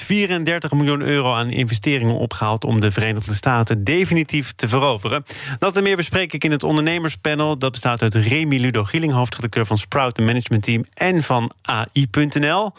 34 0.00 0.72
miljoen 0.72 1.00
euro 1.00 1.34
aan 1.34 1.50
investeringen 1.50 2.14
opgehaald 2.14 2.64
om 2.64 2.80
de 2.80 2.90
Verenigde 2.90 3.34
Staten 3.34 3.84
definitief 3.84 4.52
te 4.52 4.68
veroveren. 4.68 5.24
Dat 5.58 5.76
en 5.76 5.82
meer 5.82 5.96
bespreek 5.96 6.32
ik 6.32 6.44
in 6.44 6.50
het 6.50 6.64
ondernemerspanel. 6.64 7.58
Dat 7.58 7.70
bestaat 7.70 8.02
uit 8.02 8.14
Remy 8.14 8.56
Ludo 8.56 8.84
Gieling, 8.84 9.12
hoofdredacteur 9.12 9.66
van 9.66 9.78
Sprout 9.78 10.18
Management 10.18 10.62
Team 10.62 10.84
en 10.94 11.22
van 11.22 11.52
AI.nl. 11.62 12.70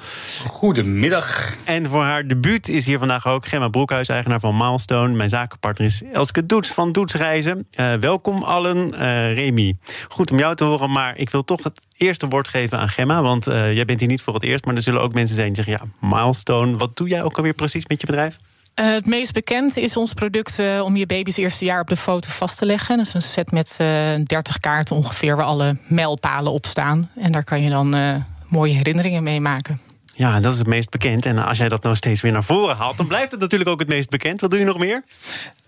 Goedemiddag. 0.47 1.55
En 1.63 1.89
voor 1.89 2.04
haar 2.04 2.27
debuut 2.27 2.69
is 2.69 2.86
hier 2.86 2.99
vandaag 2.99 3.27
ook 3.27 3.47
Gemma 3.47 3.67
Broekhuis, 3.67 4.10
eigenaar 4.10 4.39
van 4.39 4.57
Milestone. 4.57 5.13
Mijn 5.15 5.29
zakenpartner 5.29 5.88
is 5.88 6.04
Elske 6.04 6.46
Doets 6.46 6.69
van 6.69 6.91
Doets 6.91 7.13
Reizen. 7.13 7.68
Uh, 7.75 7.93
welkom 7.93 8.43
allen. 8.43 8.77
Uh, 8.88 9.33
Remy, 9.33 9.77
goed 10.10 10.32
om 10.32 10.38
jou 10.38 10.55
te 10.55 10.63
horen, 10.63 10.91
maar 10.91 11.18
ik 11.18 11.29
wil 11.29 11.43
toch 11.43 11.63
het 11.63 11.82
eerste 11.97 12.27
woord 12.27 12.47
geven 12.47 12.77
aan 12.77 12.89
Gemma. 12.89 13.21
Want 13.21 13.47
uh, 13.47 13.74
jij 13.74 13.85
bent 13.85 13.99
hier 13.99 14.10
niet 14.10 14.21
voor 14.21 14.33
het 14.33 14.43
eerst, 14.43 14.65
maar 14.65 14.75
er 14.75 14.82
zullen 14.82 15.01
ook 15.01 15.13
mensen 15.13 15.35
zijn 15.35 15.54
die 15.54 15.63
zeggen: 15.63 15.89
ja, 16.01 16.07
Milestone, 16.07 16.77
wat 16.77 16.97
doe 16.97 17.07
jij 17.11 17.24
ook 17.24 17.38
alweer 17.38 17.54
precies 17.54 17.88
met 17.88 18.01
je 18.01 18.07
bedrijf? 18.07 18.38
Uh, 18.79 18.92
het 18.92 19.06
meest 19.06 19.33
bekend 19.33 19.78
is 19.78 19.97
ons 19.97 20.14
product 20.14 20.60
uh, 20.60 20.82
om 20.83 20.96
je 20.96 21.06
baby's 21.06 21.38
eerste 21.38 21.65
jaar 21.65 21.82
op 21.82 21.88
de 21.88 21.97
foto 21.97 22.29
vast 22.29 22.57
te 22.57 22.65
leggen. 22.65 22.97
Dat 22.97 23.06
is 23.06 23.14
een 23.14 23.21
set 23.21 23.52
met 23.52 23.78
uh, 23.82 23.88
30 24.24 24.57
kaarten 24.57 24.96
ongeveer 24.96 25.36
waar 25.36 25.46
alle 25.46 25.78
mijlpalen 25.88 26.52
op 26.52 26.66
staan. 26.66 27.10
En 27.16 27.32
daar 27.32 27.43
kan 27.43 27.64
je 27.64 27.69
dan 27.69 28.24
mooie 28.47 28.74
herinneringen 28.74 29.24
mee 29.24 29.39
maken. 29.39 29.90
Ja, 30.15 30.39
dat 30.39 30.51
is 30.51 30.57
het 30.57 30.68
meest 30.68 30.89
bekend. 30.89 31.25
En 31.25 31.38
als 31.38 31.57
jij 31.57 31.70
dat 31.70 31.83
nou 31.83 31.96
steeds 31.96 32.22
weer 32.22 32.31
naar 32.31 32.44
voren 32.44 32.75
haalt, 32.75 32.97
dan 32.97 33.08
blijft 33.08 33.31
het 33.31 33.39
natuurlijk 33.39 33.69
ook 33.69 33.80
het 33.80 33.88
meest 33.88 34.09
bekend. 34.09 34.42
Wat 34.42 34.50
doe 34.50 34.59
je 34.59 34.66
nog 34.66 34.78
meer? 34.78 35.03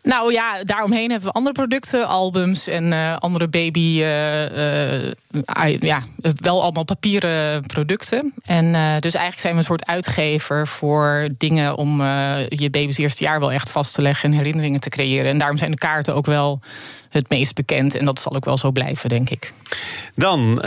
Nou 0.03 0.31
ja, 0.31 0.63
daaromheen 0.63 1.09
hebben 1.09 1.27
we 1.29 1.35
andere 1.35 1.55
producten, 1.55 2.07
albums 2.07 2.67
en 2.67 2.91
uh, 2.91 3.15
andere 3.17 3.47
baby. 3.47 3.99
Uh, 3.99 5.05
uh, 5.05 5.79
ja, 5.79 6.03
wel 6.35 6.61
allemaal 6.61 6.83
papieren 6.83 7.61
producten. 7.61 8.33
En 8.41 8.71
dus 9.01 9.13
eigenlijk 9.13 9.39
zijn 9.39 9.53
we 9.53 9.59
een 9.59 9.65
soort 9.65 9.85
uitgever 9.85 10.67
voor 10.67 11.27
dingen 11.37 11.75
om 11.75 12.01
je 12.47 12.67
baby's 12.71 12.97
eerste 12.97 13.23
jaar 13.23 13.39
wel 13.39 13.51
echt 13.51 13.69
vast 13.69 13.93
te 13.93 14.01
leggen 14.01 14.31
en 14.31 14.37
herinneringen 14.37 14.79
te 14.79 14.89
creëren. 14.89 15.31
En 15.31 15.37
daarom 15.37 15.57
zijn 15.57 15.71
de 15.71 15.77
kaarten 15.77 16.15
ook 16.15 16.25
wel 16.25 16.61
het 17.09 17.29
meest 17.29 17.55
bekend. 17.55 17.95
En 17.95 18.05
dat 18.05 18.19
zal 18.19 18.35
ook 18.35 18.45
wel 18.45 18.57
zo 18.57 18.71
blijven, 18.71 19.09
denk 19.09 19.29
ik. 19.29 19.53
Dan 20.15 20.61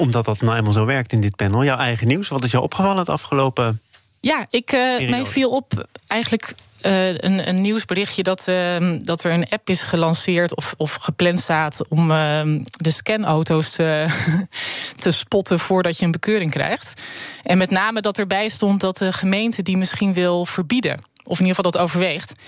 omdat 0.00 0.24
dat 0.24 0.40
nou 0.40 0.56
eenmaal 0.56 0.72
zo 0.72 0.84
werkt 0.84 1.12
in 1.12 1.20
dit 1.20 1.36
panel. 1.36 1.64
Jouw 1.64 1.76
eigen 1.76 2.06
nieuws, 2.06 2.28
wat 2.28 2.44
is 2.44 2.50
jou 2.50 2.64
opgevallen 2.64 2.98
het 2.98 3.08
afgelopen... 3.08 3.80
Ja, 4.20 4.46
ik, 4.50 4.72
uh, 4.72 5.10
mij 5.10 5.24
viel 5.24 5.50
op 5.50 5.86
eigenlijk 6.06 6.54
uh, 6.82 7.08
een, 7.08 7.48
een 7.48 7.60
nieuwsberichtje 7.60 8.22
dat, 8.22 8.46
uh, 8.48 8.92
dat 8.98 9.24
er 9.24 9.32
een 9.32 9.48
app 9.48 9.68
is 9.68 9.82
gelanceerd 9.82 10.56
of, 10.56 10.74
of 10.76 10.94
gepland 10.94 11.38
staat 11.38 11.88
om 11.88 12.10
uh, 12.10 12.42
de 12.70 12.90
scanauto's 12.90 13.70
te, 13.70 14.06
te 15.02 15.10
spotten 15.10 15.58
voordat 15.58 15.98
je 15.98 16.04
een 16.04 16.10
bekeuring 16.10 16.50
krijgt. 16.50 17.02
En 17.42 17.58
met 17.58 17.70
name 17.70 18.00
dat 18.00 18.18
erbij 18.18 18.48
stond 18.48 18.80
dat 18.80 18.98
de 18.98 19.12
gemeente 19.12 19.62
die 19.62 19.76
misschien 19.76 20.12
wil 20.12 20.46
verbieden. 20.46 20.98
Of 21.24 21.38
in 21.38 21.46
ieder 21.46 21.54
geval 21.54 21.70
dat 21.70 21.80
overweegt. 21.80 22.40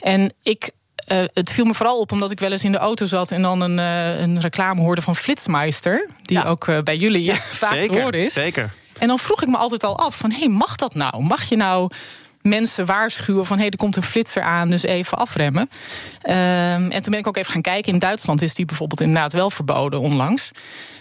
En 0.00 0.32
ik 0.42 0.70
uh, 1.12 1.24
het 1.32 1.50
viel 1.50 1.64
me 1.64 1.74
vooral 1.74 1.98
op 1.98 2.12
omdat 2.12 2.30
ik 2.30 2.40
wel 2.40 2.50
eens 2.50 2.64
in 2.64 2.72
de 2.72 2.78
auto 2.78 3.06
zat 3.06 3.30
en 3.30 3.42
dan 3.42 3.60
een, 3.60 3.78
uh, 3.78 4.20
een 4.20 4.40
reclame 4.40 4.80
hoorde 4.80 5.02
van 5.02 5.16
Flitsmeister. 5.16 6.08
Die 6.22 6.38
ja. 6.38 6.44
ook 6.44 6.66
uh, 6.66 6.78
bij 6.78 6.96
jullie 6.96 7.24
ja, 7.24 7.34
vaak 7.64 7.72
zeker, 7.72 7.94
te 7.94 8.00
horen 8.00 8.24
is. 8.24 8.32
Zeker. 8.32 8.70
En 8.98 9.08
dan 9.08 9.18
vroeg 9.18 9.42
ik 9.42 9.48
me 9.48 9.56
altijd 9.56 9.84
al 9.84 9.98
af: 9.98 10.16
van 10.16 10.30
hé, 10.30 10.38
hey, 10.38 10.48
mag 10.48 10.76
dat 10.76 10.94
nou? 10.94 11.22
Mag 11.22 11.48
je 11.48 11.56
nou 11.56 11.90
mensen 12.42 12.86
waarschuwen 12.86 13.46
van 13.46 13.56
hé, 13.56 13.62
hey, 13.62 13.70
er 13.70 13.78
komt 13.78 13.96
een 13.96 14.02
flitser 14.02 14.42
aan, 14.42 14.70
dus 14.70 14.82
even 14.82 15.18
afremmen. 15.18 15.70
Um, 16.22 16.32
en 16.90 17.02
toen 17.02 17.10
ben 17.10 17.18
ik 17.18 17.26
ook 17.26 17.36
even 17.36 17.52
gaan 17.52 17.62
kijken. 17.62 17.92
In 17.92 17.98
Duitsland 17.98 18.42
is 18.42 18.54
die 18.54 18.64
bijvoorbeeld 18.64 19.00
inderdaad 19.00 19.32
wel 19.32 19.50
verboden 19.50 20.00
onlangs. 20.00 20.50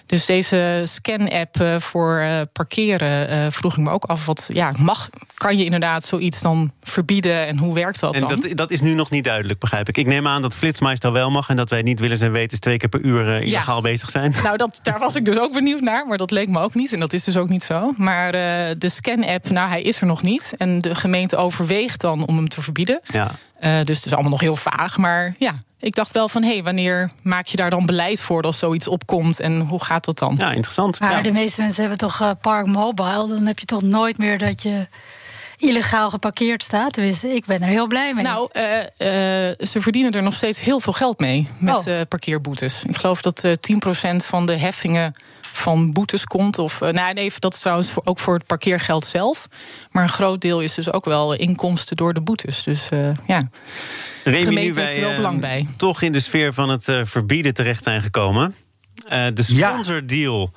Dus 0.08 0.26
deze 0.26 0.82
scan-app 0.86 1.82
voor 1.82 2.20
uh, 2.22 2.42
parkeren 2.54 3.30
uh, 3.30 3.52
vroeg 3.52 3.78
ik 3.78 3.84
me 3.84 3.90
ook 3.90 4.04
af. 4.04 4.26
Wat, 4.26 4.50
ja, 4.54 4.74
mag, 4.78 5.10
kan 5.34 5.58
je 5.58 5.64
inderdaad 5.64 6.04
zoiets 6.04 6.42
dan 6.42 6.72
verbieden 6.82 7.48
en 7.48 7.58
hoe 7.58 7.74
werkt 7.74 8.00
dat 8.00 8.14
en 8.14 8.20
dan? 8.20 8.30
Dat, 8.42 8.58
dat 8.58 8.72
is 8.72 8.82
nu 8.82 8.94
nog 8.94 9.10
niet 9.10 9.24
duidelijk, 9.24 9.60
begrijp 9.60 9.90
ik. 9.90 9.98
Ik 9.98 10.08
neem 10.08 10.28
aan 10.28 10.42
dat 10.42 10.56
Flitsmeister 10.56 11.12
wel 11.12 11.30
mag 11.30 11.50
en 11.50 11.56
dat 11.56 11.70
wij 11.70 11.82
niet 11.82 12.00
willen 12.00 12.18
zijn 12.18 12.32
weten 12.32 12.60
twee 12.60 12.78
keer 12.78 12.90
per 12.90 13.02
uur 13.02 13.42
illegaal 13.42 13.76
ja. 13.76 13.82
bezig 13.82 14.10
zijn. 14.10 14.34
Nou, 14.44 14.58
dat, 14.58 14.80
daar 14.84 15.00
was 15.00 15.16
ik 15.16 15.26
dus 15.26 15.40
ook 15.40 15.54
benieuwd 15.54 15.82
naar, 15.82 16.08
maar 16.08 16.18
dat 16.18 16.32
leek 16.32 16.48
me 16.48 16.60
ook 16.60 16.76
niet. 16.76 16.94
En 16.94 17.00
dat 17.00 17.14
is 17.14 17.24
dus 17.24 17.38
ook 17.38 17.50
niet 17.50 17.64
zo. 17.64 17.94
Maar 17.98 18.32
de 18.78 18.90
scan-app, 18.90 19.50
nou, 19.50 19.70
hij 19.70 19.82
is 19.82 20.02
er 20.02 20.08
nog 20.08 20.24
niet. 20.24 20.54
En 20.58 20.82
de 20.82 20.96
gemeente 20.96 21.36
overweegt 21.36 22.02
dan 22.02 22.26
om 22.26 22.36
hem 22.36 22.50
te 22.50 22.62
verbieden. 22.62 23.00
Ja. 23.12 23.32
Uh, 23.62 23.84
dus 23.84 23.98
het 23.98 24.06
is 24.06 24.14
allemaal 24.14 24.32
nog 24.32 24.42
heel 24.42 24.56
vaag. 24.56 24.98
Maar 24.98 25.36
ja, 25.40 25.54
ik 25.80 25.96
dacht 25.96 26.12
wel 26.12 26.30
van, 26.30 26.44
hé, 26.44 26.54
hey, 26.54 26.64
wanneer 26.64 27.12
maak 27.24 27.46
je 27.46 27.58
daar 27.58 27.70
dan 27.70 27.86
beleid 27.86 28.22
voor 28.22 28.42
als 28.42 28.60
zoiets 28.60 28.88
opkomt 28.88 29.40
en 29.40 29.60
hoe 29.60 29.84
gaat 29.84 30.06
dat 30.06 30.18
dan? 30.18 30.36
Ja, 30.38 30.52
interessant. 30.52 31.00
Maar 31.00 31.12
ja. 31.12 31.22
de 31.22 31.32
meeste 31.32 31.62
mensen 31.62 31.82
hebben 31.82 32.00
toch 32.00 32.22
uh, 32.22 32.32
Park 32.42 32.66
Mobile. 32.66 33.28
Dan 33.28 33.46
heb 33.46 33.60
je 33.60 33.66
toch 33.66 33.82
nooit 33.82 34.18
meer 34.18 34.38
dat 34.38 34.62
je 34.62 34.88
illegaal 35.58 36.10
geparkeerd 36.10 36.64
staat. 36.64 36.94
Dus 36.94 37.24
ik 37.24 37.46
ben 37.46 37.62
er 37.62 37.68
heel 37.68 37.88
blij 37.88 38.14
mee. 38.14 38.24
Nou, 38.24 38.50
uh, 38.54 38.64
uh, 38.64 38.86
ze 39.68 39.82
verdienen 39.82 40.12
er 40.12 40.24
nog 40.24 40.34
steeds 40.34 40.60
heel 40.60 40.80
veel 40.80 40.94
geld 40.94 41.20
mee 41.20 41.48
met 41.58 41.88
oh. 41.88 42.02
parkeerboetes. 42.10 42.84
Ik 42.84 42.98
geloof 42.98 43.22
dat 43.22 43.48
10% 43.48 43.50
van 44.16 44.46
de 44.46 44.58
heffingen 44.58 45.14
van 45.68 45.92
boetes 45.92 46.26
komt. 46.26 46.60
Of, 46.60 46.82
uh, 46.82 46.90
nou, 46.90 47.14
nee, 47.14 47.32
dat 47.40 47.54
is 47.54 47.60
trouwens 47.60 47.90
voor, 47.90 48.04
ook 48.06 48.20
voor 48.20 48.34
het 48.34 48.46
parkeergeld 48.46 49.06
zelf. 49.06 49.48
Maar 49.92 50.04
een 50.04 50.10
groot 50.10 50.42
deel 50.42 50.62
is 50.62 50.74
dus 50.74 50.92
ook 50.92 51.06
wel 51.06 51.34
inkomsten 51.34 51.98
door 51.98 52.14
de 52.14 52.22
boetes. 52.22 52.64
Dus 52.64 52.90
uh, 52.92 53.00
ja, 53.28 53.50
Remy, 54.24 54.40
de 54.40 54.46
gemeente 54.46 54.80
heeft 54.80 54.96
er 54.96 55.02
wel 55.02 55.16
belang 55.16 55.42
bij. 55.42 55.68
Toch 55.78 56.02
in 56.02 56.12
de 56.12 56.20
sfeer 56.20 56.54
van 56.54 56.70
het 56.70 56.88
uh, 56.88 57.02
verbieden 57.04 57.54
terecht 57.54 57.84
zijn 57.84 58.02
gekomen. 58.02 58.56
de 59.34 59.44
sponsordeal 59.44 60.54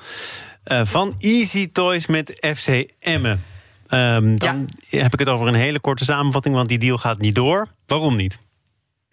ja. 0.64 0.84
van 0.84 1.14
Easy 1.18 1.68
Toys 1.72 2.06
met 2.06 2.52
FC 2.56 2.92
Emmen. 2.98 3.42
Um, 3.88 4.38
dan 4.38 4.68
ja. 4.88 5.02
heb 5.02 5.12
ik 5.12 5.18
het 5.18 5.28
over 5.28 5.46
een 5.46 5.54
hele 5.54 5.80
korte 5.80 6.04
samenvatting, 6.04 6.54
want 6.54 6.68
die 6.68 6.78
deal 6.78 6.96
gaat 6.96 7.18
niet 7.18 7.34
door. 7.34 7.66
Waarom 7.86 8.16
niet? 8.16 8.38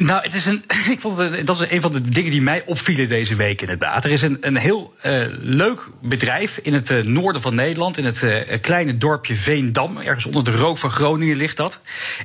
Nou, 0.03 0.23
het 0.23 0.33
is 0.33 0.45
een, 0.45 0.63
ik 0.95 1.01
vond 1.01 1.17
het, 1.17 1.47
dat 1.47 1.61
is 1.61 1.71
een 1.71 1.81
van 1.81 1.91
de 1.91 2.01
dingen 2.01 2.31
die 2.31 2.41
mij 2.41 2.63
opvielen 2.65 3.09
deze 3.09 3.35
week 3.35 3.61
inderdaad. 3.61 4.05
Er 4.05 4.11
is 4.11 4.21
een, 4.21 4.37
een 4.41 4.57
heel 4.57 4.93
uh, 5.05 5.25
leuk 5.39 5.89
bedrijf 6.01 6.59
in 6.63 6.73
het 6.73 6.89
uh, 6.89 7.03
noorden 7.03 7.41
van 7.41 7.55
Nederland, 7.55 7.97
in 7.97 8.05
het 8.05 8.21
uh, 8.21 8.35
kleine 8.61 8.97
dorpje 8.97 9.35
Veendam. 9.35 9.97
Ergens 9.97 10.25
onder 10.25 10.43
de 10.43 10.51
rook 10.51 10.77
van 10.77 10.91
Groningen 10.91 11.37
ligt 11.37 11.57
dat. 11.57 11.79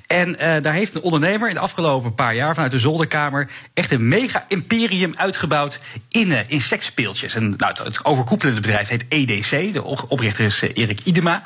En 0.06 0.32
daar 0.62 0.72
heeft 0.72 0.94
een 0.94 1.03
ondernemer 1.03 1.49
in 1.49 1.55
de 1.55 1.61
afgelopen 1.61 2.15
paar 2.15 2.34
jaar 2.34 2.55
vanuit 2.55 2.72
de 2.72 2.78
zolderkamer 2.78 3.50
echt 3.75 3.93
een 3.93 4.09
mega 4.09 4.44
imperium 4.49 5.12
uitgebouwd 5.16 5.81
in, 6.09 6.49
in 6.49 6.62
seksspeeltjes. 6.62 7.34
En 7.34 7.55
nou, 7.56 7.75
het 7.82 8.05
overkoepelende 8.05 8.61
bedrijf 8.61 8.88
heet 8.88 9.05
EDC, 9.09 9.72
de 9.72 9.84
oprichter 10.09 10.44
is 10.44 10.61
Erik 10.61 11.00
Idema. 11.05 11.43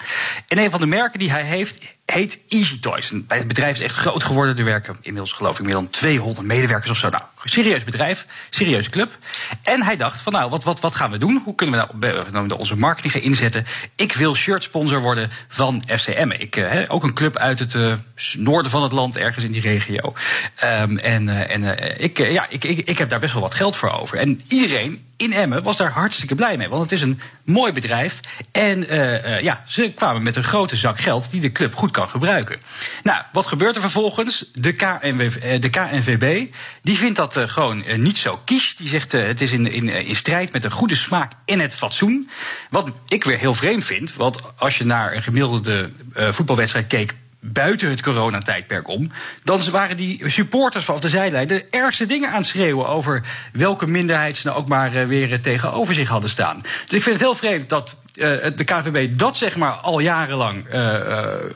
En 0.49 0.59
een 0.59 0.71
van 0.71 0.81
de 0.81 0.87
merken 0.87 1.19
die 1.19 1.31
hij 1.31 1.45
heeft 1.45 1.96
heet 2.07 2.39
Easy 2.49 2.81
Toys. 2.81 3.11
En 3.11 3.27
bij 3.27 3.39
het 3.39 3.49
bedrijf 3.49 3.77
is 3.77 3.83
echt 3.83 3.95
groot 3.95 4.25
geworden. 4.25 4.59
Er 4.59 4.65
werken 4.65 4.97
inmiddels 5.01 5.33
geloof 5.33 5.59
ik 5.59 5.65
meer 5.65 5.75
dan 5.75 5.91
200 5.91 6.47
medewerkers 6.47 6.91
of 6.91 6.97
zo. 6.97 7.09
Nou, 7.09 7.23
serieus 7.49 7.85
bedrijf, 7.85 8.27
serieuze 8.51 8.91
club. 8.91 9.19
En 9.63 9.83
hij 9.83 9.97
dacht 9.97 10.21
van 10.21 10.33
nou, 10.33 10.51
wat, 10.51 10.65
wat, 10.65 10.81
wat 10.81 10.95
gaan 10.95 11.11
we 11.11 11.19
doen? 11.19 11.41
Hoe 11.45 11.55
kunnen 11.55 11.89
we 11.99 12.25
nou 12.33 12.51
onze 12.55 12.77
marketing 12.77 13.13
gaan 13.13 13.23
inzetten? 13.23 13.67
Ik 13.97 14.13
wil 14.13 14.35
shirtsponsor 14.35 15.01
worden 15.01 15.31
van 15.49 15.83
FCM. 15.87 16.31
Ik, 16.39 16.57
uh, 16.57 16.83
ook 16.89 17.03
een 17.03 17.15
club 17.15 17.37
uit 17.37 17.59
het 17.59 17.75
uh, 17.75 17.95
noorden 18.33 18.71
van 18.71 18.83
het 18.83 18.93
land, 18.93 19.17
ergens 19.17 19.45
in 19.45 19.53
die 19.53 19.61
regio. 19.61 20.15
Um, 20.65 20.99
en 20.99 21.29
uh, 21.29 21.51
en 21.51 22.01
ik, 22.03 22.19
ja, 22.19 22.47
ik, 22.49 22.65
ik, 22.65 22.89
ik 22.89 22.99
heb 22.99 23.09
daar 23.09 23.21
best 23.21 23.33
wel 23.33 23.43
wat 23.43 23.55
geld 23.55 23.77
voor 23.77 23.91
over. 23.91 24.19
En 24.19 24.41
iedereen 24.49 25.05
in 25.17 25.33
Emmen 25.33 25.63
was 25.63 25.77
daar 25.77 25.91
hartstikke 25.91 26.35
blij 26.35 26.57
mee. 26.57 26.69
Want 26.69 26.83
het 26.83 26.93
is 26.93 27.01
een 27.01 27.21
mooi 27.45 27.73
bedrijf. 27.73 28.21
En 28.53 28.87
ja, 29.43 29.63
ze 29.67 29.93
kwamen 29.95 30.23
met 30.23 30.37
een 30.37 30.45
grote 30.45 30.77
zak 30.77 30.99
geld 30.99 31.31
die 31.31 31.41
de 31.41 31.53
club 31.53 31.75
goed 31.75 31.91
kan 31.91 32.09
gebruiken. 32.09 32.59
Nou, 33.03 33.23
wat 33.33 33.47
gebeurt 33.47 33.75
er 33.75 33.81
vervolgens? 33.81 34.51
De, 34.53 34.73
de 35.61 35.71
KNVB 35.71 36.55
die 36.83 36.97
vindt 36.97 37.17
dat 37.17 37.36
uh, 37.37 37.49
gewoon 37.49 37.85
uh, 37.87 37.97
niet 37.97 38.19
zo 38.19 38.41
kies. 38.45 38.77
Die 38.77 38.89
zegt 38.89 39.15
uh, 39.15 39.27
het 39.27 39.41
is 39.41 39.53
in, 39.53 39.73
in, 39.73 39.89
in 39.89 40.17
strijd 40.17 40.53
met 40.53 40.65
een 40.65 40.71
goede 40.71 40.95
smaak 40.95 41.33
en 41.45 41.59
het 41.59 41.75
fatsoen. 41.75 42.31
Wat 42.71 42.91
ik 43.09 43.25
weer 43.25 43.39
heel 43.39 43.55
vreemd 43.55 43.85
vind. 43.85 44.15
Want 44.15 44.39
als 44.57 44.79
je 44.79 44.85
naar 44.85 45.15
een 45.15 45.23
gemiddelde 45.23 45.91
voetbalwedstrijd 46.15 46.87
keek 46.87 47.15
buiten 47.53 47.91
het 47.91 48.03
coronatijdperk 48.03 48.89
om. 48.89 49.11
Dan 49.45 49.71
waren 49.71 49.97
die 49.97 50.31
supporters 50.31 50.85
van 50.85 51.01
de 51.01 51.09
zijlijn 51.09 51.47
de 51.47 51.67
ergste 51.71 52.07
dingen 52.07 52.31
aan 52.31 52.45
schreeuwen 52.45 52.89
over 52.89 53.23
welke 53.53 53.87
minderheid 53.87 54.37
ze 54.37 54.47
nou 54.47 54.59
ook 54.59 54.69
maar 54.69 54.95
uh, 54.95 55.07
weer 55.07 55.41
tegenover 55.41 55.95
zich 55.95 56.09
hadden 56.09 56.31
staan. 56.31 56.61
Dus 56.63 56.97
ik 56.97 57.03
vind 57.03 57.05
het 57.05 57.21
heel 57.21 57.35
vreemd 57.35 57.69
dat 57.69 57.97
uh, 58.15 58.25
de 58.57 58.65
KVB 58.65 59.19
dat 59.19 59.37
zeg 59.37 59.57
maar 59.57 59.73
al 59.73 59.99
jarenlang 59.99 60.75
uh, 60.75 60.95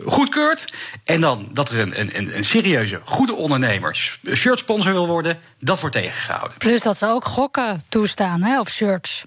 goedkeurt. 0.06 0.72
En 1.04 1.20
dan 1.20 1.48
dat 1.52 1.68
er 1.68 1.78
een, 1.78 2.18
een, 2.18 2.36
een 2.36 2.44
serieuze, 2.44 3.00
goede 3.04 3.34
ondernemer 3.34 4.18
shirtsponsor 4.32 4.92
wil 4.92 5.06
worden, 5.06 5.38
dat 5.58 5.80
wordt 5.80 5.96
tegengehouden. 5.96 6.58
Plus 6.58 6.82
dat 6.82 6.98
ze 6.98 7.06
ook 7.06 7.24
gokken 7.24 7.82
toestaan 7.88 8.42
hè, 8.42 8.60
op 8.60 8.68
shirts. 8.68 9.24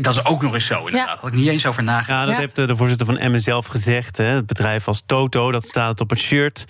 Dat 0.00 0.14
is 0.16 0.24
ook 0.24 0.42
nog 0.42 0.54
eens 0.54 0.66
zo, 0.66 0.78
inderdaad. 0.78 1.00
Ja. 1.00 1.06
Daar 1.06 1.18
had 1.20 1.32
ik 1.32 1.38
niet 1.38 1.48
eens 1.48 1.66
over 1.66 1.82
nagedacht. 1.82 2.20
Ja, 2.20 2.26
dat 2.26 2.38
heeft 2.38 2.56
de 2.56 2.76
voorzitter 2.76 3.06
van 3.06 3.18
Emmen 3.18 3.40
zelf 3.40 3.66
gezegd. 3.66 4.16
Hè. 4.16 4.24
Het 4.24 4.46
bedrijf 4.46 4.88
als 4.88 5.02
Toto, 5.06 5.52
dat 5.52 5.64
staat 5.64 6.00
op 6.00 6.10
het 6.10 6.18
shirt. 6.18 6.64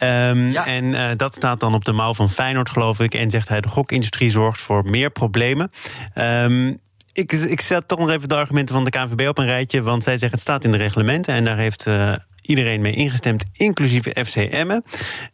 Um, 0.00 0.56
En 0.56 0.84
uh, 0.84 1.04
dat 1.16 1.34
staat 1.34 1.60
dan 1.60 1.74
op 1.74 1.84
de 1.84 1.92
mouw 1.92 2.14
van 2.14 2.30
Feyenoord, 2.30 2.70
geloof 2.70 3.00
ik. 3.00 3.14
En 3.14 3.30
zegt 3.30 3.48
hij, 3.48 3.60
de 3.60 3.68
gokindustrie 3.68 4.30
zorgt 4.30 4.60
voor 4.60 4.84
meer 4.84 5.10
problemen. 5.10 5.70
Um, 6.14 6.78
ik, 7.12 7.32
ik 7.32 7.60
zet 7.60 7.88
toch 7.88 7.98
nog 7.98 8.10
even 8.10 8.28
de 8.28 8.34
argumenten 8.34 8.74
van 8.74 8.84
de 8.84 8.90
KNVB 8.90 9.28
op 9.28 9.38
een 9.38 9.46
rijtje. 9.46 9.82
Want 9.82 10.02
zij 10.02 10.12
zeggen 10.12 10.30
het 10.30 10.40
staat 10.40 10.64
in 10.64 10.70
de 10.70 10.76
reglementen. 10.76 11.34
En 11.34 11.44
daar 11.44 11.56
heeft 11.56 11.86
uh, 11.86 12.12
iedereen 12.40 12.80
mee 12.80 12.92
ingestemd, 12.92 13.44
inclusief 13.52 14.04
FC 14.26 14.36
Emmen. 14.36 14.84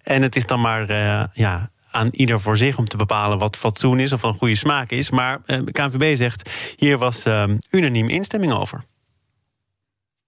En 0.03 0.23
het 0.23 0.37
is 0.37 0.47
dan 0.47 0.61
maar 0.61 0.91
uh, 0.91 1.25
ja, 1.33 1.71
aan 1.91 2.09
ieder 2.11 2.41
voor 2.41 2.57
zich 2.57 2.79
om 2.79 2.89
te 2.89 2.97
bepalen 2.97 3.39
wat 3.39 3.57
fatsoen 3.57 4.01
is 4.01 4.13
of 4.13 4.23
een 4.23 4.35
goede 4.35 4.55
smaak 4.55 4.91
is. 4.91 5.11
Maar 5.11 5.41
uh, 5.47 5.59
KNVB 5.73 6.17
zegt, 6.17 6.51
hier 6.77 6.99
was 6.99 7.27
uh, 7.27 7.45
unaniem 7.71 8.09
instemming 8.09 8.53
over. 8.53 8.85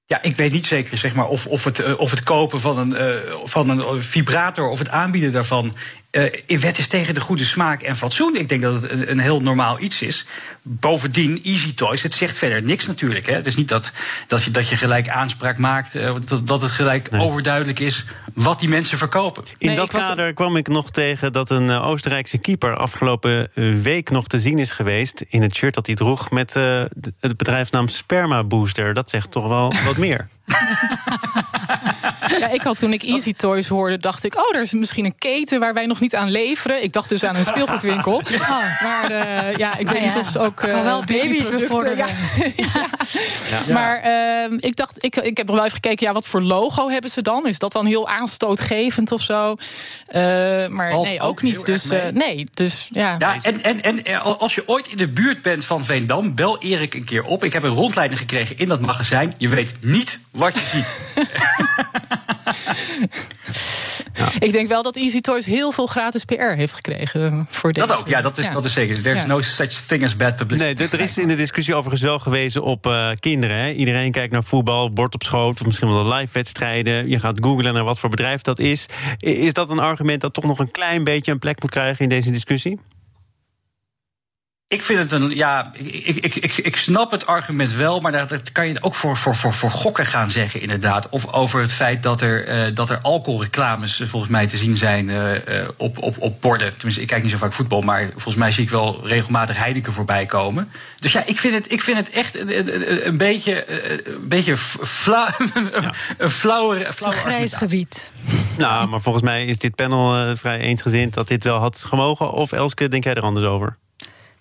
Ja, 0.05 0.23
ik 0.23 0.37
weet 0.37 0.53
niet 0.53 0.67
zeker 0.67 0.99
zeg 0.99 1.15
maar, 1.15 1.27
of, 1.27 1.47
of, 1.47 1.65
het, 1.65 1.97
of 1.97 2.11
het 2.11 2.23
kopen 2.23 2.61
van 2.61 2.79
een, 2.79 3.23
van 3.45 3.69
een 3.69 4.03
vibrator 4.03 4.69
of 4.69 4.79
het 4.79 4.89
aanbieden 4.89 5.33
daarvan 5.33 5.75
uh, 6.11 6.33
in 6.47 6.61
wet 6.61 6.79
is 6.79 6.87
tegen 6.87 7.15
de 7.15 7.21
goede 7.21 7.45
smaak 7.45 7.83
en 7.83 7.97
fatsoen. 7.97 8.37
Ik 8.37 8.49
denk 8.49 8.63
dat 8.63 8.83
het 8.83 8.91
een, 8.91 9.11
een, 9.11 9.19
heel 9.19 9.41
normaal 9.41 9.81
iets 9.81 10.03
is. 10.03 10.27
Bovendien, 10.63 11.43
Easy 11.43 11.75
Toys, 11.75 12.03
het 12.03 12.15
zegt 12.15 12.39
verder 12.39 12.63
niks 12.63 12.87
natuurlijk. 12.87 13.27
Hè. 13.27 13.35
Het 13.35 13.47
is 13.47 13.57
niet 13.57 13.69
dat, 13.69 13.93
dat, 14.27 14.45
je, 14.45 14.51
dat 14.51 14.69
je 14.69 14.77
gelijk 14.77 15.09
aanspraak 15.09 15.59
maakt, 15.59 15.95
uh, 15.95 16.17
dat, 16.25 16.47
dat 16.47 16.63
het 16.63 16.71
gelijk 16.71 17.11
nee. 17.11 17.21
overduidelijk 17.21 17.79
is 17.79 18.05
wat 18.35 18.61
die 18.61 18.69
mensen 18.69 18.99
verkopen. 18.99 19.43
In 19.59 19.67
nee, 19.67 19.77
dat 19.77 19.91
kader 19.91 20.25
was... 20.25 20.35
kwam 20.35 20.57
ik 20.57 20.69
nog 20.69 20.91
tegen 20.91 21.33
dat 21.33 21.51
een 21.51 21.69
uh, 21.69 21.87
Oostenrijkse 21.87 22.39
keeper 22.39 22.77
afgelopen 22.77 23.51
week 23.83 24.11
nog 24.11 24.27
te 24.27 24.39
zien 24.39 24.59
is 24.59 24.73
geweest 24.73 25.25
in 25.29 25.43
het 25.43 25.55
shirt 25.55 25.75
dat 25.75 25.87
hij 25.87 25.95
droeg 25.95 26.31
met 26.31 26.49
uh, 26.49 26.63
de 27.21 27.35
bedrijfsnaam 27.37 27.89
Sperma 27.89 28.45
Booster. 28.45 28.95
Dat 28.95 29.11
zegt 29.11 29.31
toch 29.31 29.49
wel 29.49 29.73
wat 29.85 29.97
meer. 29.97 30.29
ja, 32.39 32.49
ik 32.49 32.63
had 32.63 32.79
toen 32.79 32.93
ik 32.93 33.03
Easy 33.03 33.33
Toys 33.33 33.69
hoorde, 33.69 33.99
dacht 33.99 34.25
ik, 34.25 34.37
oh, 34.37 34.55
er 34.55 34.63
is 34.63 34.73
misschien 34.73 35.05
een 35.05 35.19
keten 35.19 35.61
waar 35.61 35.75
wij 35.75 35.87
nog 35.87 36.01
niet 36.01 36.15
aan 36.15 36.31
leveren. 36.31 36.83
Ik 36.83 36.93
dacht 36.93 37.09
dus 37.09 37.25
aan 37.25 37.37
een 37.37 37.45
speelgoedwinkel. 37.45 38.23
Oh. 38.41 38.83
Maar 38.83 39.11
uh, 39.11 39.57
ja, 39.57 39.77
ik 39.77 39.89
weet 39.89 40.03
ja, 40.03 40.07
niet 40.07 40.19
of 40.19 40.27
ze 40.27 40.39
ook. 40.39 40.63
Uh, 40.63 40.83
wel 40.83 41.05
baby's 41.05 41.49
bevorderen. 41.49 42.07
Ja. 42.57 42.87
ja. 43.67 43.73
Maar 43.73 44.05
uh, 44.05 44.57
ik 44.59 44.77
dacht, 44.77 45.05
ik, 45.05 45.17
ik 45.17 45.37
heb 45.37 45.47
nog 45.47 45.57
wel 45.57 45.65
even 45.65 45.79
gekeken, 45.83 46.07
ja, 46.07 46.13
wat 46.13 46.27
voor 46.27 46.43
logo 46.43 46.89
hebben 46.89 47.11
ze 47.11 47.23
dan? 47.23 47.47
Is 47.47 47.59
dat 47.59 47.73
dan 47.73 47.87
heel 47.87 48.09
aanstootgevend 48.09 49.13
of 49.13 49.23
zo? 49.23 49.57
maar 50.69 50.93
oh, 50.93 51.03
nee, 51.03 51.21
ook, 51.21 51.29
ook 51.29 51.43
niet. 51.43 51.67
Dus 51.67 51.85
nee, 52.13 52.47
dus 52.55 52.89
ja. 52.93 53.17
ja 53.19 53.37
en, 53.43 53.63
en, 53.63 53.83
en 53.83 54.23
als 54.23 54.55
je 54.55 54.69
ooit 54.69 54.89
in 54.89 54.97
de 54.97 55.09
buurt 55.09 55.43
bent 55.43 55.65
van 55.65 55.85
Veendam, 55.85 56.35
bel 56.35 56.59
Erik 56.59 56.95
een 56.95 57.05
keer 57.05 57.25
op. 57.25 57.45
Ik 57.45 57.53
heb 57.53 57.63
een 57.63 57.75
rondleiding 57.75 58.21
gekregen 58.21 58.59
in 58.59 58.69
dat 58.69 58.81
magazijn. 58.81 59.35
Je 59.39 59.49
weet 59.49 59.77
niet 59.81 60.21
wat 60.41 60.55
je 60.55 60.61
ziet. 60.61 60.87
Ja. 64.21 64.29
Ik 64.39 64.53
denk 64.53 64.69
wel 64.69 64.83
dat 64.83 64.97
Easy 64.97 65.21
Toys 65.21 65.47
heel 65.47 65.73
veel 65.73 65.87
gratis 65.87 66.25
PR 66.25 66.35
heeft 66.35 66.75
gekregen 66.75 67.47
voor 67.51 67.73
deze. 67.73 67.87
Dat 67.87 67.99
ook, 67.99 68.09
ja, 68.09 68.21
dat 68.21 68.39
is, 68.39 68.45
ja. 68.45 68.53
dat 68.53 68.65
is 68.65 68.73
zeker. 68.73 69.03
There's 69.03 69.17
ja. 69.17 69.27
no 69.27 69.41
such 69.41 69.73
thing 69.87 70.05
as 70.05 70.17
bad 70.17 70.37
publicity. 70.37 70.79
Nee, 70.79 70.89
er 70.89 71.01
is 71.01 71.19
in 71.19 71.29
de 71.29 71.35
discussie 71.35 71.75
overigens 71.75 72.03
wel 72.03 72.19
gewezen 72.19 72.63
op 72.63 72.87
uh, 72.87 73.11
kinderen. 73.21 73.57
Hè. 73.57 73.71
Iedereen 73.71 74.13
kijkt 74.13 74.33
naar 74.33 74.45
voetbal, 74.45 74.93
bord 74.93 75.15
op 75.15 75.23
schoot, 75.23 75.61
of 75.61 75.67
misschien 75.67 75.89
wel 75.89 76.07
live 76.15 76.33
wedstrijden. 76.33 77.09
Je 77.09 77.21
gaat 77.21 77.39
googlen 77.41 77.75
naar 77.75 77.85
wat 77.85 77.99
voor 77.99 78.11
bedrijf 78.11 78.41
dat 78.41 78.59
is. 78.59 78.87
Is 79.19 79.53
dat 79.53 79.71
een 79.71 79.79
argument 79.79 80.21
dat 80.21 80.35
toch 80.35 80.45
nog 80.45 80.59
een 80.59 80.71
klein 80.71 81.05
beetje 81.05 81.33
een 81.33 81.39
plek 81.39 81.63
moet 81.63 81.71
krijgen 81.71 82.03
in 82.03 82.09
deze 82.09 82.31
discussie? 82.31 82.81
Ik 84.71 84.83
vind 84.83 84.99
het 84.99 85.13
een. 85.13 85.31
Ja, 85.37 85.73
ik, 85.75 86.17
ik, 86.17 86.35
ik, 86.35 86.57
ik 86.57 86.77
snap 86.77 87.11
het 87.11 87.27
argument 87.27 87.73
wel, 87.73 88.01
maar 88.01 88.13
dat, 88.13 88.53
kan 88.53 88.69
je 88.69 88.83
ook 88.83 88.95
voor, 88.95 89.17
voor, 89.17 89.35
voor, 89.35 89.55
voor 89.55 89.71
gokken 89.71 90.07
gaan 90.07 90.31
zeggen, 90.31 90.61
inderdaad. 90.61 91.09
Of 91.09 91.33
over 91.33 91.61
het 91.61 91.73
feit 91.73 92.03
dat 92.03 92.21
er, 92.21 92.69
uh, 92.69 92.75
dat 92.75 92.91
er 92.91 92.99
alcoholreclames 93.03 94.03
volgens 94.05 94.31
mij 94.31 94.47
te 94.47 94.57
zien 94.57 94.77
zijn 94.77 95.09
uh, 95.09 95.31
op, 95.77 95.99
op, 95.99 96.19
op 96.19 96.41
borden. 96.41 96.73
Tenminste, 96.75 97.01
ik 97.01 97.07
kijk 97.07 97.23
niet 97.23 97.33
zo 97.33 97.39
vaak 97.39 97.53
voetbal, 97.53 97.81
maar 97.81 98.09
volgens 98.11 98.35
mij 98.35 98.51
zie 98.53 98.63
ik 98.63 98.71
wel 98.71 99.01
regelmatig 99.07 99.57
Heineken 99.57 99.93
voorbij 99.93 100.27
komen. 100.27 100.73
Dus 101.01 101.13
ja, 101.13 101.27
ik 101.27 101.39
vind 101.39 101.55
het, 101.55 101.73
ik 101.73 101.83
vind 101.83 101.97
het 101.97 102.11
echt 102.11 102.37
een, 102.37 103.07
een 103.07 103.19
beetje, 103.19 103.71
een 104.09 104.29
beetje 104.29 104.57
flauw, 104.57 105.29
ja. 105.81 105.95
een 106.19 106.31
flauwe. 106.31 106.79
Het 106.79 107.01
is 107.01 107.07
een 107.07 107.13
grijs 107.13 107.57
gebied. 107.57 108.11
Nou, 108.59 108.89
maar 108.89 109.01
volgens 109.01 109.25
mij 109.25 109.45
is 109.45 109.59
dit 109.59 109.75
panel 109.75 110.37
vrij 110.37 110.59
eensgezind 110.59 111.15
dat 111.15 111.29
dit 111.29 111.45
wel 111.45 111.59
had 111.59 111.85
gemogen. 111.89 112.33
Of 112.33 112.53
Elske, 112.53 112.89
denk 112.89 113.05
jij 113.05 113.15
er 113.15 113.23
anders 113.23 113.47
over? 113.47 113.79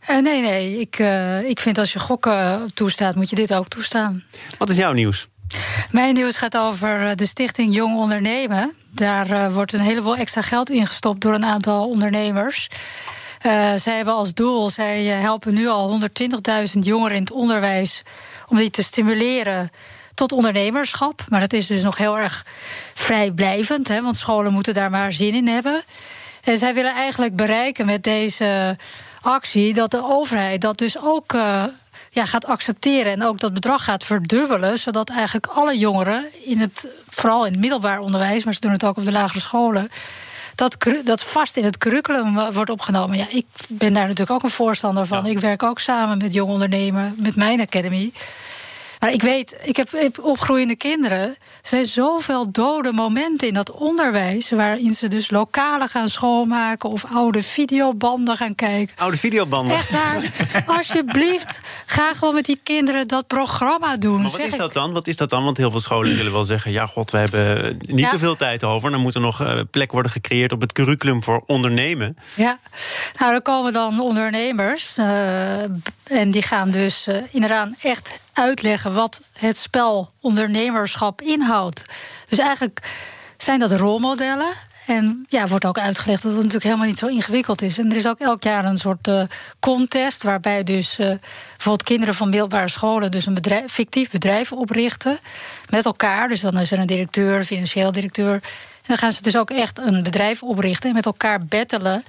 Uh, 0.09 0.21
nee, 0.21 0.41
nee. 0.41 0.79
Ik, 0.79 1.00
uh, 1.00 1.50
ik 1.50 1.59
vind 1.59 1.77
als 1.77 1.94
je 1.94 2.00
gokken 2.00 2.69
toestaat, 2.73 3.15
moet 3.15 3.29
je 3.29 3.35
dit 3.35 3.53
ook 3.53 3.67
toestaan. 3.67 4.23
Wat 4.57 4.69
is 4.69 4.77
jouw 4.77 4.94
nieuws? 4.94 5.27
Mijn 5.91 6.13
nieuws 6.13 6.38
gaat 6.38 6.57
over 6.57 7.07
eh, 7.07 7.15
de 7.15 7.25
stichting 7.25 7.73
Jong 7.73 7.97
Ondernemen. 7.97 8.73
Daar 8.91 9.31
uh, 9.31 9.53
wordt 9.53 9.73
een 9.73 9.79
heleboel 9.79 10.15
extra 10.15 10.41
geld 10.41 10.69
ingestopt 10.69 11.21
door 11.21 11.33
een 11.33 11.45
aantal 11.45 11.88
ondernemers. 11.88 12.67
Zij 13.75 13.95
hebben 13.95 14.13
als 14.13 14.33
doel, 14.33 14.69
zij 14.69 15.03
helpen 15.03 15.53
nu 15.53 15.67
al 15.67 16.00
120.000 16.73 16.79
jongeren 16.79 17.15
in 17.15 17.21
het 17.21 17.31
onderwijs 17.31 18.01
om 18.47 18.57
die 18.57 18.69
te 18.69 18.83
stimuleren 18.83 19.69
tot 20.13 20.31
ondernemerschap. 20.31 21.23
Maar 21.29 21.39
dat 21.39 21.53
is 21.53 21.67
dus 21.67 21.81
nog 21.81 21.97
heel 21.97 22.17
erg 22.17 22.45
vrijblijvend, 22.94 23.88
hè, 23.88 24.01
want 24.01 24.17
scholen 24.17 24.53
moeten 24.53 24.73
daar 24.73 24.89
maar 24.89 25.11
zin 25.11 25.33
in 25.33 25.47
hebben. 25.47 25.83
En 26.44 26.57
zij 26.57 26.73
willen 26.73 26.94
eigenlijk 26.94 27.35
bereiken 27.35 27.85
met 27.85 28.03
deze 28.03 28.77
actie 29.21 29.74
dat 29.74 29.92
de 29.92 30.04
overheid 30.04 30.62
dat 30.62 30.77
dus 30.77 31.01
ook 31.01 31.33
uh, 31.33 31.63
ja, 32.10 32.25
gaat 32.25 32.45
accepteren 32.45 33.12
en 33.12 33.24
ook 33.24 33.39
dat 33.39 33.54
bedrag 33.54 33.83
gaat 33.83 34.04
verdubbelen, 34.04 34.77
zodat 34.77 35.10
eigenlijk 35.10 35.45
alle 35.45 35.77
jongeren 35.77 36.25
in 36.45 36.60
het, 36.60 36.88
vooral 37.10 37.45
in 37.45 37.51
het 37.51 37.62
middelbaar 37.62 38.00
onderwijs, 38.00 38.44
maar 38.44 38.54
ze 38.54 38.60
doen 38.60 38.71
het 38.71 38.86
ook 38.86 38.98
op 38.98 39.06
de 39.06 39.12
lagere 39.12 39.39
scholen. 39.39 39.92
Dat, 40.56 40.77
dat 41.04 41.24
vast 41.24 41.57
in 41.57 41.63
het 41.63 41.77
curriculum 41.77 42.39
eh, 42.39 42.51
wordt 42.51 42.69
opgenomen. 42.69 43.18
Ja, 43.18 43.25
ik 43.30 43.45
ben 43.68 43.94
daar 43.94 44.04
natuurlijk 44.04 44.31
ook 44.31 44.44
een 44.44 44.50
voorstander 44.50 45.06
van. 45.06 45.25
Ja. 45.25 45.31
Ik 45.31 45.39
werk 45.39 45.63
ook 45.63 45.80
samen 45.80 46.18
met 46.18 46.33
jong 46.33 46.50
ondernemen, 46.50 47.16
met 47.21 47.36
mijn 47.36 47.62
academy. 47.62 48.12
Maar 48.99 49.11
ik 49.11 49.21
weet, 49.21 49.61
ik 49.63 49.75
heb, 49.75 49.93
ik 49.93 50.01
heb 50.01 50.19
opgroeiende 50.23 50.75
kinderen. 50.75 51.19
Er 51.19 51.37
zijn 51.61 51.85
zoveel 51.85 52.51
dode 52.51 52.91
momenten 52.91 53.47
in 53.47 53.53
dat 53.53 53.71
onderwijs. 53.71 54.49
waarin 54.49 54.93
ze 54.93 55.07
dus 55.07 55.29
lokalen 55.29 55.89
gaan 55.89 56.07
schoonmaken. 56.07 56.89
of 56.89 57.05
oude 57.05 57.43
videobanden 57.43 58.37
gaan 58.37 58.55
kijken. 58.55 58.95
Oude 58.97 59.17
videobanden? 59.17 59.75
Echt 59.75 59.91
waar. 59.91 60.63
Alsjeblieft, 60.77 61.59
ga 61.85 62.13
gewoon 62.13 62.33
met 62.33 62.45
die 62.45 62.59
kinderen 62.63 63.07
dat 63.07 63.27
programma 63.27 63.97
doen. 63.97 64.21
Maar 64.21 64.31
wat 64.31 64.39
is 64.39 64.57
dat 64.57 64.73
dan? 64.73 64.93
Wat 64.93 65.07
is 65.07 65.15
dat 65.15 65.29
dan? 65.29 65.43
Want 65.43 65.57
heel 65.57 65.71
veel 65.71 65.79
scholen 65.79 66.15
willen 66.15 66.31
wel 66.31 66.43
zeggen: 66.43 66.71
ja, 66.71 66.85
god, 66.85 67.11
we 67.11 67.17
hebben 67.17 67.77
niet 67.81 67.99
ja. 67.99 68.09
zoveel 68.09 68.35
tijd 68.35 68.63
over. 68.63 68.91
Dan 68.91 69.01
moet 69.01 69.15
er 69.15 69.21
nog 69.21 69.41
uh, 69.41 69.59
plek 69.71 69.91
worden 69.91 70.11
gecreëerd 70.11 70.51
op 70.51 70.61
het 70.61 70.71
curriculum 70.71 71.23
voor 71.23 71.44
ondernemen. 71.45 72.18
Ja, 72.35 72.59
nou, 73.19 73.33
er 73.33 73.41
komen 73.41 73.73
dan 73.73 73.99
ondernemers. 73.99 74.97
Uh, 74.97 75.06
en 76.09 76.31
die 76.31 76.42
gaan 76.42 76.71
dus 76.71 77.07
uh, 77.07 77.18
inderdaad 77.31 77.69
echt 77.81 78.19
uitleggen 78.33 78.94
wat 78.94 79.21
het 79.33 79.57
spel 79.57 80.11
ondernemerschap 80.21 81.21
inhoudt. 81.21 81.83
Dus 82.28 82.39
eigenlijk 82.39 82.89
zijn 83.37 83.59
dat 83.59 83.71
rolmodellen. 83.71 84.68
En 84.85 85.25
ja, 85.30 85.47
wordt 85.47 85.66
ook 85.66 85.78
uitgelegd 85.78 86.21
dat 86.21 86.31
het 86.31 86.39
natuurlijk 86.39 86.66
helemaal 86.66 86.87
niet 86.87 86.97
zo 86.97 87.07
ingewikkeld 87.07 87.61
is. 87.61 87.78
En 87.78 87.89
er 87.89 87.95
is 87.95 88.07
ook 88.07 88.19
elk 88.19 88.44
jaar 88.44 88.66
een 88.66 88.78
soort 88.78 89.07
uh, 89.07 89.23
contest 89.59 90.23
waarbij 90.23 90.63
dus 90.63 90.99
uh, 90.99 91.07
bijvoorbeeld 91.49 91.83
kinderen 91.83 92.16
van 92.16 92.30
middelbare 92.30 92.68
scholen 92.68 93.11
dus 93.11 93.25
een 93.25 93.33
bedrijf, 93.33 93.71
fictief 93.71 94.09
bedrijf 94.09 94.51
oprichten 94.51 95.19
met 95.69 95.85
elkaar. 95.85 96.28
Dus 96.28 96.42
dan 96.42 96.59
is 96.59 96.71
er 96.71 96.80
een 96.80 96.87
directeur, 96.87 97.44
financieel 97.44 97.92
directeur, 97.92 98.42
dan 98.89 98.97
gaan 98.97 99.11
ze 99.11 99.21
dus 99.21 99.37
ook 99.37 99.49
echt 99.49 99.79
een 99.79 100.03
bedrijf 100.03 100.43
oprichten 100.43 100.89
en 100.89 100.95
met 100.95 101.05
elkaar 101.05 101.45
bettelen. 101.45 102.03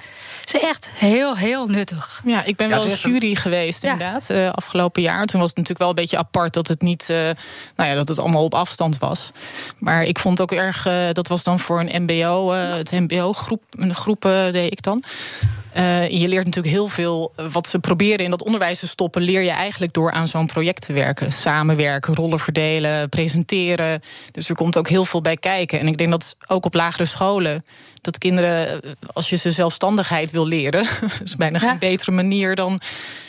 Is 0.44 0.60
echt 0.60 0.88
heel, 0.92 1.37
heel 1.37 1.66
nuttig. 1.66 2.20
Ja, 2.25 2.44
ik 2.44 2.56
ben 2.56 2.68
ja, 2.68 2.75
wel 2.75 2.87
eens 2.87 3.02
jury 3.02 3.34
geweest, 3.34 3.82
ja. 3.82 3.92
inderdaad, 3.92 4.30
uh, 4.30 4.50
afgelopen 4.50 5.02
jaar. 5.02 5.26
Toen 5.26 5.40
was 5.40 5.49
het 5.49 5.58
natuurlijk 5.58 5.78
wel 5.78 5.88
een 5.88 5.94
beetje 5.94 6.18
apart 6.18 6.54
dat 6.54 6.68
het 6.68 6.82
niet, 6.82 7.08
uh, 7.10 7.16
nou 7.76 7.88
ja, 7.88 7.94
dat 7.94 8.08
het 8.08 8.18
allemaal 8.18 8.44
op 8.44 8.54
afstand 8.54 8.99
was. 8.99 9.30
Maar 9.78 10.02
ik 10.02 10.18
vond 10.18 10.40
ook 10.40 10.52
erg, 10.52 10.87
uh, 10.87 10.94
dat 11.12 11.28
was 11.28 11.42
dan 11.42 11.58
voor 11.58 11.80
een 11.80 12.02
MBO, 12.02 12.52
het 12.52 12.90
MBO-groep, 12.90 13.62
een 13.70 13.94
groep 13.94 14.22
deed 14.52 14.72
ik 14.72 14.82
dan. 14.82 15.04
Uh, 15.77 16.09
je 16.09 16.29
leert 16.29 16.45
natuurlijk 16.45 16.75
heel 16.75 16.89
veel. 16.89 17.33
Wat 17.53 17.67
ze 17.67 17.79
proberen 17.79 18.25
in 18.25 18.31
dat 18.31 18.45
onderwijs 18.45 18.79
te 18.79 18.89
stoppen, 18.89 19.23
leer 19.23 19.43
je 19.43 19.50
eigenlijk 19.50 19.93
door 19.93 20.12
aan 20.12 20.29
zo'n 20.29 20.47
project 20.47 20.87
te 20.87 20.93
werken. 20.93 21.33
Samenwerken, 21.33 22.15
rollen 22.15 22.39
verdelen, 22.39 23.09
presenteren. 23.09 24.03
Dus 24.33 24.49
er 24.49 24.55
komt 24.55 24.77
ook 24.77 24.89
heel 24.89 25.05
veel 25.05 25.21
bij 25.21 25.37
kijken. 25.37 25.79
En 25.81 25.87
ik 25.87 25.97
denk 25.97 26.11
dat 26.11 26.37
ook 26.47 26.65
op 26.65 26.75
lagere 26.75 27.05
scholen. 27.05 27.65
Dat 28.00 28.19
kinderen, 28.19 28.81
als 29.12 29.31
je 29.31 29.37
ze 29.37 29.50
zelfstandigheid 29.50 30.31
wil 30.31 30.47
leren, 30.47 30.87
is 31.25 31.37
bijna 31.37 31.59
ja. 31.61 31.69
geen 31.69 31.79
betere 31.79 32.11
manier 32.11 32.55
dan, 32.55 32.81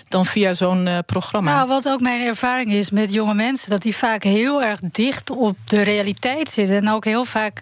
dan 0.08 0.26
via 0.26 0.54
zo'n 0.54 0.86
uh, 0.86 0.98
programma. 1.06 1.56
Nou, 1.56 1.68
wat 1.68 1.88
ook 1.88 2.02
mijn 2.02 2.22
ervaring 2.22 2.72
is 2.72 2.92
met 2.92 3.14
jonge 3.14 3.34
mensen, 3.34 3.70
dat 3.70 3.82
die 3.82 3.96
vaak 3.96 4.24
heel 4.24 4.64
erg 4.64 4.80
dicht 4.80 5.30
op 5.30 5.58
de 5.66 5.82
realiteit 5.82 6.50
zitten. 6.50 6.76
En 6.76 6.90
ook 6.90 7.06
heel 7.06 7.26
vaak 7.26 7.62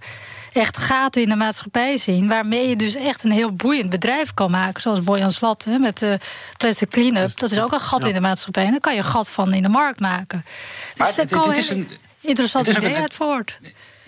echt 0.54 0.78
gaten 0.78 1.22
in 1.22 1.30
de 1.30 1.36
maatschappij 1.36 1.98
zien. 1.98 2.28
Waarmee 2.28 2.70
je 2.70 2.76
dus 2.76 2.96
echt 2.96 3.24
een 3.24 3.32
heel 3.32 3.54
boeiend 3.54 3.90
bedrijf 3.90 4.34
kan 4.34 4.52
maken. 4.52 4.82
Zoals 4.82 5.04
Boyan 5.04 5.32
Slat 5.32 5.64
hè, 5.64 5.78
met 5.78 5.98
de 5.98 6.20
plastic 6.58 6.90
clean-up. 6.90 7.38
Dat 7.38 7.52
is 7.52 7.60
ook 7.60 7.72
een 7.72 7.80
gat 7.80 8.06
in 8.06 8.14
de 8.14 8.22
maatschappij. 8.22 8.66
En 8.66 8.72
daar 8.72 8.80
kan 8.80 8.94
je 8.94 9.00
een 9.00 9.06
gat 9.06 9.30
van 9.30 9.54
in 9.54 9.64
de 9.64 9.70
markt 9.70 10.00
maken. 10.00 10.46
Dus 10.94 11.16
daar 11.16 11.28
kan 11.28 11.56
een 11.56 11.90
interessant 12.22 12.68
idee 12.68 12.96
uit 12.96 13.14
voort. 13.14 13.60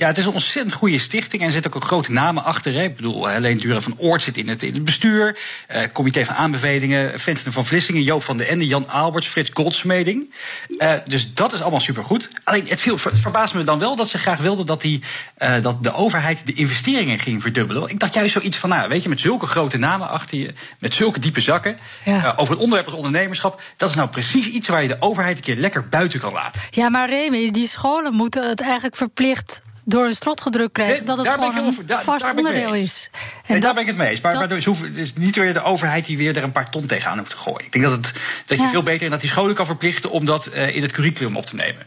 Ja, 0.01 0.07
het 0.07 0.17
is 0.17 0.25
een 0.25 0.31
ontzettend 0.31 0.73
goede 0.73 0.99
stichting 0.99 1.41
en 1.41 1.47
er 1.47 1.53
zitten 1.53 1.73
ook 1.73 1.83
grote 1.83 2.11
namen 2.11 2.43
achter. 2.43 2.73
Hè. 2.73 2.83
Ik 2.83 2.95
bedoel, 2.95 3.27
Helene 3.27 3.59
Duren 3.59 3.81
van 3.81 3.93
Oort 3.97 4.21
zit 4.21 4.37
in 4.37 4.47
het, 4.47 4.63
in 4.63 4.73
het 4.73 4.85
bestuur. 4.85 5.37
Uh, 5.71 5.81
comité 5.93 6.25
van 6.25 6.35
aanbevelingen, 6.35 7.19
Vincent 7.19 7.53
van 7.53 7.65
Vlissingen, 7.65 8.03
Joop 8.03 8.23
van 8.23 8.37
den 8.37 8.47
Ende, 8.47 8.67
Jan 8.67 8.89
Alberts, 8.89 9.27
Frits 9.27 9.49
Goldsmeding. 9.53 10.33
Uh, 10.69 10.93
dus 11.05 11.33
dat 11.33 11.53
is 11.53 11.61
allemaal 11.61 11.79
supergoed. 11.79 12.29
Alleen 12.43 12.67
het, 12.67 12.81
viel, 12.81 12.97
het 13.03 13.19
verbaasde 13.19 13.57
me 13.57 13.63
dan 13.63 13.79
wel 13.79 13.95
dat 13.95 14.09
ze 14.09 14.17
graag 14.17 14.39
wilden 14.39 14.65
dat, 14.65 14.81
die, 14.81 15.01
uh, 15.39 15.61
dat 15.61 15.83
de 15.83 15.93
overheid 15.93 16.45
de 16.45 16.53
investeringen 16.53 17.19
ging 17.19 17.41
verdubbelen. 17.41 17.89
Ik 17.89 17.99
dacht 17.99 18.13
juist 18.13 18.31
zoiets 18.31 18.57
van, 18.57 18.69
nou, 18.69 18.89
weet 18.89 19.03
je, 19.03 19.09
met 19.09 19.19
zulke 19.19 19.47
grote 19.47 19.77
namen 19.77 20.09
achter 20.09 20.37
je, 20.37 20.53
met 20.79 20.93
zulke 20.93 21.19
diepe 21.19 21.41
zakken, 21.41 21.77
ja. 22.03 22.33
over 22.37 22.53
het 22.53 22.61
onderwerp 22.61 22.87
als 22.87 22.95
ondernemerschap, 22.95 23.61
dat 23.77 23.89
is 23.89 23.95
nou 23.95 24.09
precies 24.09 24.47
iets 24.47 24.67
waar 24.67 24.81
je 24.81 24.87
de 24.87 24.97
overheid 24.99 25.37
een 25.37 25.43
keer 25.43 25.55
lekker 25.55 25.87
buiten 25.87 26.19
kan 26.19 26.33
laten. 26.33 26.61
Ja, 26.69 26.89
maar 26.89 27.09
Remy, 27.09 27.51
die 27.51 27.67
scholen 27.67 28.13
moeten 28.13 28.49
het 28.49 28.61
eigenlijk 28.61 28.95
verplicht 28.95 29.61
door 29.83 30.05
een 30.05 30.11
strot 30.11 30.41
gedrukt 30.41 30.71
krijgen 30.71 31.05
dat 31.05 31.17
het 31.17 31.27
gewoon 31.27 31.55
een 31.57 31.77
vast 31.87 32.33
onderdeel 32.35 32.73
is. 32.73 33.09
En 33.45 33.59
daar 33.59 33.73
ben 33.73 33.81
ik 33.81 33.87
het 33.87 33.97
mee 33.97 34.09
eens. 34.09 34.21
Maar, 34.21 34.31
dat, 34.31 34.49
maar 34.49 34.85
het 34.87 34.97
is 34.97 35.13
niet 35.13 35.35
weer 35.35 35.53
de 35.53 35.63
overheid 35.63 36.05
die 36.05 36.17
weer 36.17 36.37
er 36.37 36.43
een 36.43 36.51
paar 36.51 36.69
ton 36.69 36.85
tegenaan 36.85 37.17
hoeft 37.17 37.29
te 37.29 37.37
gooien. 37.37 37.65
Ik 37.65 37.71
denk 37.71 37.83
dat, 37.83 37.93
het, 37.93 38.11
dat 38.45 38.59
je 38.59 38.67
veel 38.67 38.83
beter 38.83 39.05
en 39.05 39.11
dat 39.11 39.21
die 39.21 39.29
scholen 39.29 39.55
kan 39.55 39.65
verplichten 39.65 40.11
om 40.11 40.25
dat 40.25 40.49
uh, 40.53 40.75
in 40.75 40.81
het 40.81 40.91
curriculum 40.91 41.37
op 41.37 41.45
te 41.45 41.55
nemen. 41.55 41.85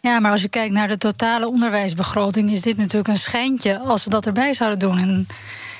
Ja, 0.00 0.20
maar 0.20 0.30
als 0.30 0.42
je 0.42 0.48
kijkt 0.48 0.72
naar 0.72 0.88
de 0.88 0.98
totale 0.98 1.46
onderwijsbegroting, 1.46 2.50
is 2.50 2.60
dit 2.60 2.76
natuurlijk 2.76 3.08
een 3.08 3.18
schijntje 3.18 3.78
als 3.78 4.02
ze 4.02 4.10
dat 4.10 4.26
erbij 4.26 4.52
zouden 4.52 4.78
doen. 4.78 4.98
En 4.98 5.26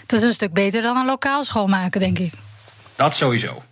dat 0.07 0.21
is 0.21 0.29
een 0.29 0.35
stuk 0.35 0.53
beter 0.53 0.83
dan 0.83 0.97
een 0.97 1.07
lokaal 1.07 1.45
school 1.45 1.67
maken, 1.67 2.01
denk 2.01 2.19
ik. 2.19 2.33
Dat 2.97 3.15
sowieso. 3.15 3.63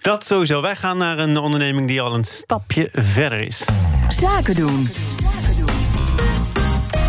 Dat 0.00 0.26
sowieso. 0.26 0.60
Wij 0.60 0.76
gaan 0.76 0.98
naar 0.98 1.18
een 1.18 1.36
onderneming 1.36 1.88
die 1.88 2.00
al 2.00 2.14
een 2.14 2.24
stapje 2.24 2.88
verder 2.92 3.40
is. 3.40 3.64
Zaken 4.08 4.54
doen. 4.54 4.88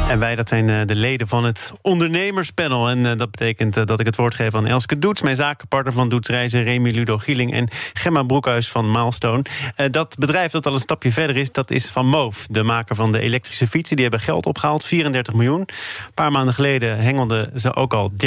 En 0.09 0.19
wij, 0.19 0.35
dat 0.35 0.47
zijn 0.47 0.69
eh, 0.69 0.85
de 0.85 0.95
leden 0.95 1.27
van 1.27 1.43
het 1.43 1.73
ondernemerspanel. 1.81 2.89
En 2.89 3.05
eh, 3.05 3.17
dat 3.17 3.31
betekent 3.31 3.77
eh, 3.77 3.85
dat 3.85 3.99
ik 3.99 4.05
het 4.05 4.15
woord 4.15 4.35
geef 4.35 4.55
aan 4.55 4.67
Elske 4.67 4.97
Doets... 4.97 5.21
mijn 5.21 5.35
zakenpartner 5.35 5.93
van 5.93 6.09
Doetsreizen, 6.09 6.63
Remy 6.63 6.91
Ludo 6.91 7.17
Gieling... 7.17 7.53
en 7.53 7.69
Gemma 7.93 8.23
Broekhuis 8.23 8.69
van 8.69 8.91
Milestone. 8.91 9.43
Dat 9.91 10.15
bedrijf 10.19 10.51
dat 10.51 10.65
al 10.65 10.73
een 10.73 10.79
stapje 10.79 11.11
verder 11.11 11.37
is, 11.37 11.51
dat 11.51 11.71
is 11.71 11.89
Van 11.89 12.07
Moof. 12.07 12.47
De 12.49 12.63
maker 12.63 12.95
van 12.95 13.11
de 13.11 13.19
elektrische 13.19 13.67
fietsen. 13.67 13.95
Die 13.95 14.05
hebben 14.05 14.23
geld 14.25 14.45
opgehaald, 14.45 14.85
34 14.85 15.33
miljoen. 15.33 15.59
Een 15.59 16.13
paar 16.13 16.31
maanden 16.31 16.53
geleden 16.53 16.97
hengelden 16.97 17.59
ze 17.59 17.75
ook 17.75 17.93
al 17.93 18.11
13,5 18.11 18.17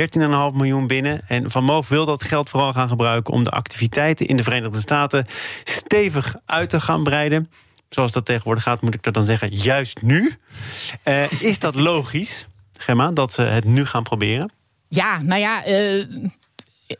miljoen 0.54 0.86
binnen. 0.86 1.20
En 1.28 1.50
Van 1.50 1.64
Moof 1.64 1.88
wil 1.88 2.04
dat 2.04 2.22
geld 2.22 2.50
vooral 2.50 2.72
gaan 2.72 2.88
gebruiken... 2.88 3.34
om 3.34 3.44
de 3.44 3.50
activiteiten 3.50 4.26
in 4.26 4.36
de 4.36 4.42
Verenigde 4.42 4.80
Staten 4.80 5.26
stevig 5.64 6.34
uit 6.46 6.70
te 6.70 6.80
gaan 6.80 7.02
breiden 7.02 7.48
zoals 7.90 8.12
dat 8.12 8.24
tegenwoordig 8.24 8.62
gaat, 8.62 8.80
moet 8.80 8.94
ik 8.94 9.02
dat 9.02 9.14
dan 9.14 9.24
zeggen, 9.24 9.54
juist 9.54 10.02
nu. 10.02 10.34
Uh, 11.04 11.32
is 11.42 11.58
dat 11.58 11.74
logisch, 11.74 12.46
Gemma, 12.78 13.10
dat 13.10 13.32
ze 13.32 13.42
het 13.42 13.64
nu 13.64 13.86
gaan 13.86 14.02
proberen? 14.02 14.50
Ja, 14.88 15.22
nou 15.22 15.40
ja. 15.40 15.68
Uh, 15.68 16.04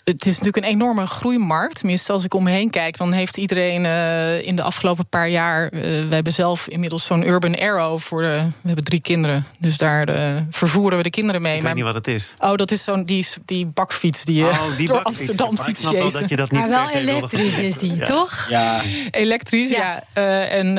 het 0.05 0.27
is 0.27 0.39
natuurlijk 0.39 0.57
een 0.57 0.73
enorme 0.73 1.07
groeimarkt. 1.07 1.79
Tenminste, 1.79 2.13
als 2.13 2.25
ik 2.25 2.35
om 2.35 2.43
me 2.43 2.51
heen 2.51 2.71
kijk, 2.71 2.97
dan 2.97 3.13
heeft 3.13 3.37
iedereen 3.37 3.85
uh, 3.85 4.47
in 4.47 4.57
de 4.57 4.63
afgelopen 4.63 5.07
paar 5.07 5.29
jaar. 5.29 5.73
Uh, 5.73 5.81
we 5.81 6.15
hebben 6.15 6.33
zelf 6.33 6.69
inmiddels 6.69 7.05
zo'n 7.05 7.27
Urban 7.27 7.59
Arrow 7.59 7.99
voor. 7.99 8.23
De, 8.23 8.29
we 8.61 8.67
hebben 8.67 8.85
drie 8.85 9.01
kinderen. 9.01 9.47
Dus 9.59 9.77
daar 9.77 10.11
uh, 10.11 10.37
vervoeren 10.51 10.97
we 10.97 11.03
de 11.03 11.11
kinderen 11.11 11.41
mee. 11.41 11.57
Ik 11.57 11.63
weet 11.63 11.75
niet 11.75 11.85
wat 11.85 11.95
het 11.95 12.09
is. 12.09 12.35
Oh, 12.39 12.55
dat 12.55 12.71
is 12.71 12.85
zo'n 12.85 13.05
die, 13.05 13.27
die 13.45 13.67
bakfiets 13.67 14.25
die 14.25 14.35
je 14.35 14.45
oh, 14.45 14.77
die 14.77 14.87
door 14.93 15.03
bakfiets. 15.03 15.29
Amsterdam 15.29 15.57
ziet 15.57 15.79
snap 15.79 16.11
dat 16.11 16.29
je 16.29 16.37
dat 16.37 16.51
niet 16.51 16.61
Maar 16.61 16.69
wel 16.69 16.91
elektrisch 16.91 17.59
is 17.59 17.79
die, 17.79 17.95
ja. 17.95 18.07
toch? 18.07 18.47
Ja. 18.49 18.83
Elektrisch, 19.11 19.71
ja. 19.71 20.05
ja. 20.15 20.23
en, 20.45 20.79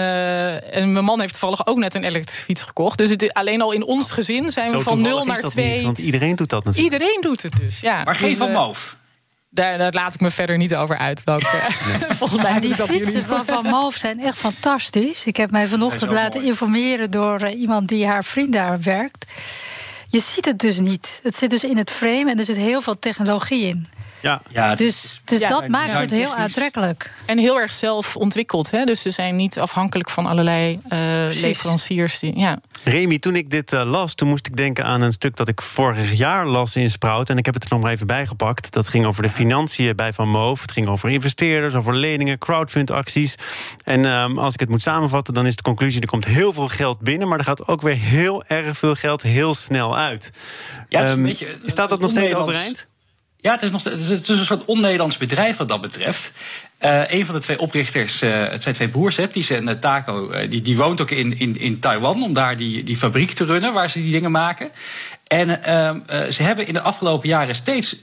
en 0.71 0.91
mijn 0.91 1.05
man 1.05 1.19
heeft 1.19 1.31
toevallig 1.31 1.67
ook 1.67 1.77
net 1.77 1.95
een 1.95 2.03
elektrische 2.03 2.43
fiets 2.43 2.63
gekocht. 2.63 2.97
Dus 2.97 3.09
het, 3.09 3.33
alleen 3.33 3.61
al 3.61 3.71
in 3.71 3.83
ons 3.83 4.11
gezin 4.11 4.51
zijn 4.51 4.69
Zo 4.69 4.77
we 4.77 4.83
van 4.83 5.01
0 5.01 5.25
naar 5.25 5.39
2. 5.39 5.83
want 5.83 5.97
iedereen 5.97 6.35
doet 6.35 6.49
dat 6.49 6.63
natuurlijk. 6.63 6.93
Iedereen 6.93 7.21
doet 7.21 7.41
het 7.41 7.55
dus, 7.55 7.79
ja. 7.79 8.03
Maar 8.03 8.15
geen 8.15 8.29
dus, 8.29 8.37
van 8.37 8.51
Moof. 8.51 8.99
Daar, 9.53 9.77
daar, 9.77 9.93
laat 9.93 10.13
ik 10.13 10.19
me 10.19 10.31
verder 10.31 10.57
niet 10.57 10.75
over 10.75 10.97
uit. 10.97 11.23
Welke, 11.23 11.57
volgens 12.19 12.41
mij 12.41 12.59
die 12.59 12.75
fietsen 12.75 13.25
van 13.25 13.45
Van 13.45 13.65
Moof 13.65 13.95
zijn 13.95 14.19
echt 14.19 14.37
fantastisch. 14.37 15.25
Ik 15.25 15.37
heb 15.37 15.51
mij 15.51 15.67
vanochtend 15.67 16.11
laten 16.11 16.39
mooi. 16.39 16.51
informeren 16.51 17.11
door 17.11 17.41
uh, 17.41 17.59
iemand 17.59 17.87
die 17.87 18.07
haar 18.07 18.23
vriend 18.23 18.53
daar 18.53 18.81
werkt. 18.81 19.25
Je 20.07 20.19
ziet 20.19 20.45
het 20.45 20.59
dus 20.59 20.79
niet. 20.79 21.19
Het 21.23 21.35
zit 21.35 21.49
dus 21.49 21.63
in 21.63 21.77
het 21.77 21.91
frame 21.91 22.31
en 22.31 22.37
er 22.37 22.43
zit 22.43 22.55
heel 22.55 22.81
veel 22.81 22.99
technologie 22.99 23.67
in. 23.67 23.87
Ja. 24.21 24.41
ja 24.49 24.75
dus 24.75 25.21
dus 25.23 25.39
ja, 25.39 25.47
dat 25.47 25.67
maakt 25.67 25.91
ja, 25.91 25.99
het 25.99 26.11
heel 26.11 26.35
aantrekkelijk. 26.35 27.11
En 27.25 27.37
heel 27.37 27.59
erg 27.59 27.73
zelf 27.73 28.15
ontwikkeld. 28.15 28.71
Hè? 28.71 28.83
Dus 28.83 29.01
ze 29.01 29.09
zijn 29.09 29.35
niet 29.35 29.59
afhankelijk 29.59 30.09
van 30.09 30.27
allerlei 30.27 30.79
uh, 30.89 30.99
leveranciers. 31.41 32.19
Die, 32.19 32.39
ja. 32.39 32.59
Remy, 32.83 33.17
toen 33.17 33.35
ik 33.35 33.49
dit 33.49 33.73
uh, 33.73 33.83
las, 33.83 34.13
toen 34.13 34.27
moest 34.27 34.47
ik 34.47 34.57
denken 34.57 34.85
aan 34.85 35.01
een 35.01 35.11
stuk 35.11 35.35
dat 35.35 35.47
ik 35.47 35.61
vorig 35.61 36.13
jaar 36.13 36.45
las 36.45 36.75
in 36.75 36.89
Sprout. 36.89 37.29
En 37.29 37.37
ik 37.37 37.45
heb 37.45 37.53
het 37.53 37.63
er 37.63 37.69
nog 37.69 37.81
maar 37.81 37.91
even 37.91 38.07
bijgepakt. 38.07 38.71
Dat 38.71 38.87
ging 38.87 39.05
over 39.05 39.23
de 39.23 39.29
financiën 39.29 39.95
bij 39.95 40.13
Van 40.13 40.29
Moof. 40.29 40.61
Het 40.61 40.71
ging 40.71 40.87
over 40.87 41.09
investeerders, 41.09 41.75
over 41.75 41.95
leningen, 41.95 42.37
crowdfundacties. 42.37 43.35
En 43.83 44.05
um, 44.05 44.39
als 44.39 44.53
ik 44.53 44.59
het 44.59 44.69
moet 44.69 44.81
samenvatten, 44.81 45.33
dan 45.33 45.45
is 45.45 45.55
de 45.55 45.63
conclusie: 45.63 46.01
er 46.01 46.07
komt 46.07 46.25
heel 46.25 46.53
veel 46.53 46.67
geld 46.67 46.99
binnen, 46.99 47.27
maar 47.27 47.37
er 47.37 47.45
gaat 47.45 47.67
ook 47.67 47.81
weer 47.81 47.97
heel 47.97 48.43
erg 48.43 48.77
veel 48.77 48.95
geld 48.95 49.21
heel 49.21 49.53
snel 49.53 49.97
uit. 49.97 50.31
Ja, 50.89 51.11
um, 51.11 51.23
beetje, 51.23 51.57
staat 51.65 51.89
dat 51.89 51.99
nog 51.99 52.11
steeds 52.11 52.33
overeind? 52.33 52.87
Ja, 53.41 53.51
het 53.51 53.61
is, 53.61 53.71
nog, 53.71 53.83
het 53.83 54.29
is 54.29 54.39
een 54.39 54.45
soort 54.45 54.65
on-Nederlands 54.65 55.17
bedrijf 55.17 55.57
wat 55.57 55.67
dat 55.67 55.81
betreft. 55.81 56.31
Uh, 56.81 57.11
een 57.11 57.25
van 57.25 57.35
de 57.35 57.41
twee 57.41 57.59
oprichters, 57.59 58.21
uh, 58.21 58.47
het 58.47 58.63
zijn 58.63 58.75
twee 58.75 58.89
broers, 58.89 59.17
hè, 59.17 59.27
die 59.27 59.43
zijn 59.43 59.67
uh, 59.67 59.73
Taco, 59.73 60.47
die, 60.47 60.61
die 60.61 60.77
woont 60.77 61.01
ook 61.01 61.11
in, 61.11 61.39
in, 61.39 61.59
in 61.59 61.79
Taiwan 61.79 62.23
om 62.23 62.33
daar 62.33 62.57
die, 62.57 62.83
die 62.83 62.97
fabriek 62.97 63.31
te 63.31 63.45
runnen 63.45 63.73
waar 63.73 63.89
ze 63.89 64.01
die 64.01 64.11
dingen 64.11 64.31
maken. 64.31 64.71
En 65.27 65.47
ze 66.33 66.43
hebben 66.43 66.67
in 66.67 66.73
de 66.73 66.81
afgelopen 66.81 67.29
jaren 67.29 67.55
steeds 67.55 67.95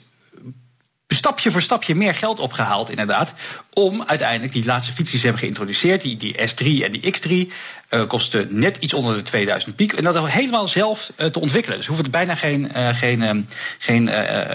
stapje 1.09 1.51
voor 1.51 1.63
stapje 1.63 1.95
meer 1.95 2.15
geld 2.15 2.39
opgehaald, 2.39 2.91
inderdaad. 2.91 3.35
Om 3.79 4.03
uiteindelijk 4.03 4.53
die 4.53 4.65
laatste 4.65 4.93
fiets 4.93 5.11
die 5.11 5.19
ze 5.19 5.25
hebben 5.25 5.43
geïntroduceerd, 5.43 6.01
die, 6.01 6.17
die 6.17 6.35
S3 6.35 6.85
en 6.85 6.91
die 6.91 7.15
X3, 7.15 7.53
uh, 7.91 8.07
kostte 8.07 8.47
net 8.51 8.77
iets 8.77 8.93
onder 8.93 9.15
de 9.15 9.23
2000 9.23 9.77
piek. 9.77 9.93
En 9.93 10.05
dat 10.05 10.29
helemaal 10.29 10.69
zelf 10.69 11.13
uh, 11.17 11.27
te 11.27 11.41
ontwikkelen. 11.41 11.79
Dus 11.79 11.87
hoeven 11.87 12.05
er 12.05 12.11
bijna 12.11 12.35
geen, 12.35 12.71
uh, 12.77 12.89
geen, 12.89 13.23
um, 13.23 13.47
geen 13.79 14.11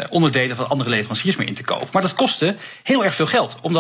onderdelen 0.10 0.56
van 0.56 0.70
andere 0.70 0.90
leveranciers 0.90 1.36
meer 1.36 1.48
in 1.48 1.54
te 1.54 1.64
kopen. 1.64 1.88
Maar 1.92 2.02
dat 2.02 2.14
kostte 2.14 2.56
heel 2.84 3.04
erg 3.04 3.16
veel 3.16 3.26
geld. 3.26 3.58
Om, 3.62 3.78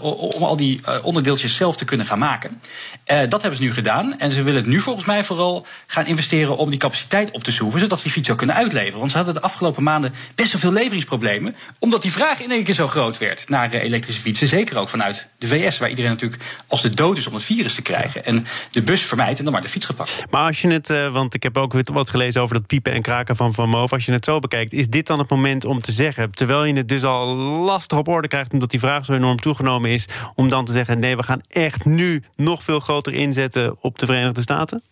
om 0.00 0.42
al 0.42 0.56
die 0.56 0.80
onderdeeltjes 1.02 1.56
zelf 1.56 1.76
te 1.76 1.84
kunnen 1.84 2.06
gaan 2.06 2.18
maken. 2.18 2.60
dat 3.04 3.40
hebben 3.40 3.56
ze 3.56 3.62
nu 3.62 3.72
gedaan. 3.72 4.18
En 4.18 4.30
ze 4.30 4.42
willen 4.42 4.60
het 4.60 4.70
nu 4.70 4.80
volgens 4.80 5.04
mij 5.04 5.24
vooral 5.24 5.66
gaan 5.86 6.06
investeren 6.06 6.56
om 6.56 6.70
die 6.70 6.78
capaciteit 6.78 7.30
op 7.30 7.44
te 7.44 7.52
schroeven. 7.52 7.80
Zodat 7.80 7.98
ze 7.98 8.04
die 8.04 8.12
fiets 8.12 8.30
ook 8.30 8.38
kunnen 8.38 8.56
uitleveren. 8.56 8.98
Want 8.98 9.10
ze 9.10 9.16
hadden 9.16 9.34
de 9.34 9.40
afgelopen 9.40 9.82
maanden 9.82 10.14
best 10.34 10.52
wel 10.52 10.60
veel 10.60 10.72
leveringsproblemen. 10.72 11.56
Omdat 11.78 12.02
die 12.02 12.12
vraag 12.12 12.40
in 12.40 12.50
één 12.50 12.64
keer 12.64 12.74
zo 12.74 12.88
groot 12.88 13.18
werd 13.18 13.48
naar 13.48 13.70
elektrische 13.70 14.20
fietsen. 14.20 14.48
Zeker 14.48 14.78
ook 14.78 14.83
vanuit 14.90 15.28
de 15.38 15.46
VS, 15.46 15.78
waar 15.78 15.88
iedereen 15.88 16.10
natuurlijk 16.10 16.42
als 16.66 16.82
de 16.82 16.88
dood 16.88 17.16
is 17.16 17.26
om 17.26 17.34
het 17.34 17.42
virus 17.42 17.74
te 17.74 17.82
krijgen. 17.82 18.24
En 18.24 18.46
de 18.70 18.82
bus 18.82 19.02
vermijdt 19.02 19.38
en 19.38 19.44
dan 19.44 19.52
maar 19.52 19.62
de 19.62 19.68
fiets 19.68 19.86
gepakt. 19.86 20.24
Maar 20.30 20.46
als 20.46 20.60
je 20.60 20.68
het, 20.68 20.90
uh, 20.90 21.12
want 21.12 21.34
ik 21.34 21.42
heb 21.42 21.56
ook 21.56 21.72
wat 21.84 22.10
gelezen 22.10 22.42
over 22.42 22.54
dat 22.54 22.66
piepen 22.66 22.92
en 22.92 23.02
kraken 23.02 23.36
van 23.36 23.52
Van 23.52 23.68
Moof. 23.68 23.92
Als 23.92 24.04
je 24.04 24.12
het 24.12 24.24
zo 24.24 24.38
bekijkt, 24.38 24.72
is 24.72 24.88
dit 24.88 25.06
dan 25.06 25.18
het 25.18 25.30
moment 25.30 25.64
om 25.64 25.80
te 25.80 25.92
zeggen, 25.92 26.30
terwijl 26.30 26.64
je 26.64 26.74
het 26.74 26.88
dus 26.88 27.04
al 27.04 27.26
lastig 27.36 27.98
op 27.98 28.08
orde 28.08 28.28
krijgt, 28.28 28.52
omdat 28.52 28.70
die 28.70 28.80
vraag 28.80 29.04
zo 29.04 29.12
enorm 29.12 29.40
toegenomen 29.40 29.90
is, 29.90 30.06
om 30.34 30.48
dan 30.48 30.64
te 30.64 30.72
zeggen: 30.72 30.98
nee, 30.98 31.16
we 31.16 31.22
gaan 31.22 31.40
echt 31.48 31.84
nu 31.84 32.22
nog 32.36 32.62
veel 32.62 32.80
groter 32.80 33.14
inzetten 33.14 33.76
op 33.80 33.98
de 33.98 34.06
Verenigde 34.06 34.40
Staten? 34.40 34.82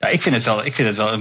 Ja, 0.00 0.08
ik 0.08 0.22
vind 0.22 0.34
het 0.34 0.44
wel, 0.44 0.64
ik 0.64 0.74
vind 0.74 0.88
het 0.88 0.96
wel, 0.96 1.12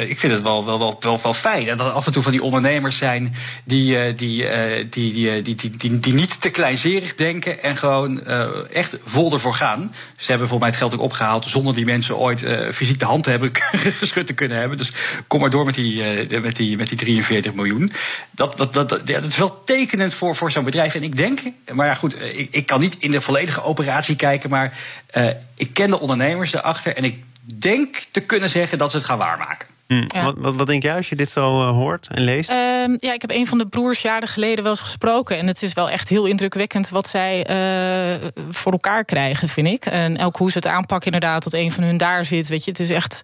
ik 0.00 0.18
vind 0.18 0.32
het 0.32 0.42
wel, 0.42 0.64
wel, 0.64 0.78
wel, 0.78 0.96
wel, 1.00 1.20
wel 1.22 1.34
fijn. 1.34 1.66
Dat 1.66 1.80
er 1.80 1.86
af 1.86 2.06
en 2.06 2.12
toe 2.12 2.22
van 2.22 2.32
die 2.32 2.42
ondernemers 2.42 2.96
zijn 2.96 3.34
die, 3.64 4.14
die, 4.14 4.46
die, 4.90 5.42
die, 5.42 5.56
die, 5.76 6.00
die, 6.00 6.14
niet 6.14 6.40
te 6.40 6.50
kleinzerig 6.50 7.14
denken 7.14 7.62
en 7.62 7.76
gewoon 7.76 8.26
echt 8.72 8.98
vol 9.04 9.32
ervoor 9.32 9.54
gaan. 9.54 9.94
Ze 10.16 10.30
hebben 10.30 10.48
volgens 10.48 10.60
mij 10.60 10.68
het 10.68 10.78
geld 10.78 10.94
ook 10.94 11.00
opgehaald 11.00 11.44
zonder 11.44 11.74
die 11.74 11.84
mensen 11.84 12.16
ooit 12.16 12.44
fysiek 12.72 12.98
de 12.98 13.04
hand 13.04 13.24
te 13.24 13.30
hebben 13.30 13.50
geschud 14.00 14.26
te 14.26 14.34
kunnen 14.34 14.58
hebben. 14.58 14.78
Dus 14.78 14.92
kom 15.26 15.40
maar 15.40 15.50
door 15.50 15.64
met 15.64 15.74
die, 15.74 16.02
met 16.40 16.56
die, 16.56 16.76
met 16.76 16.88
die 16.88 16.98
43 16.98 17.54
miljoen. 17.54 17.92
Dat, 18.30 18.56
dat, 18.56 18.74
dat, 18.74 18.88
dat 18.88 19.24
is 19.24 19.36
wel 19.36 19.64
tekenend 19.64 20.14
voor, 20.14 20.36
voor 20.36 20.50
zo'n 20.50 20.64
bedrijf. 20.64 20.94
En 20.94 21.02
ik 21.02 21.16
denk, 21.16 21.40
maar 21.72 21.86
ja 21.86 21.94
goed, 21.94 22.16
ik, 22.20 22.48
ik 22.50 22.66
kan 22.66 22.80
niet 22.80 22.96
in 22.98 23.10
de 23.10 23.20
volledige 23.20 23.62
operatie 23.62 24.16
kijken, 24.16 24.50
maar 24.50 24.78
ik 25.56 25.74
ken 25.74 25.90
de 25.90 26.00
ondernemers 26.00 26.54
erachter 26.54 26.96
en 26.96 27.04
ik 27.04 27.22
denk 27.44 28.06
te 28.10 28.20
kunnen 28.20 28.48
zeggen 28.48 28.78
dat 28.78 28.90
ze 28.90 28.96
het 28.96 29.06
gaan 29.06 29.18
waarmaken. 29.18 29.68
Hm. 29.86 30.22
Wat, 30.22 30.34
wat, 30.38 30.54
wat, 30.54 30.66
denk 30.66 30.82
jij 30.82 30.96
als 30.96 31.08
je 31.08 31.16
dit 31.16 31.30
zo 31.30 31.60
uh, 31.60 31.68
hoort 31.68 32.08
en 32.12 32.22
leest? 32.22 32.50
Uh, 32.50 32.56
ja, 32.96 33.12
ik 33.12 33.20
heb 33.20 33.30
een 33.30 33.46
van 33.46 33.58
de 33.58 33.66
broers 33.66 34.02
jaren 34.02 34.28
geleden 34.28 34.62
wel 34.62 34.72
eens 34.72 34.80
gesproken. 34.80 35.38
En 35.38 35.46
het 35.46 35.62
is 35.62 35.72
wel 35.72 35.90
echt 35.90 36.08
heel 36.08 36.26
indrukwekkend 36.26 36.88
wat 36.88 37.08
zij 37.08 37.38
uh, 37.38 38.28
voor 38.48 38.72
elkaar 38.72 39.04
krijgen, 39.04 39.48
vind 39.48 39.66
ik. 39.66 39.86
En 39.86 40.20
ook 40.20 40.36
hoe 40.36 40.50
ze 40.50 40.58
het 40.58 40.66
aanpakken, 40.66 41.12
inderdaad, 41.12 41.44
dat 41.44 41.52
een 41.52 41.70
van 41.70 41.84
hun 41.84 41.96
daar 41.96 42.24
zit. 42.24 42.48
Weet 42.48 42.64
je, 42.64 42.70
het 42.70 42.80
is 42.80 42.90
echt. 42.90 43.22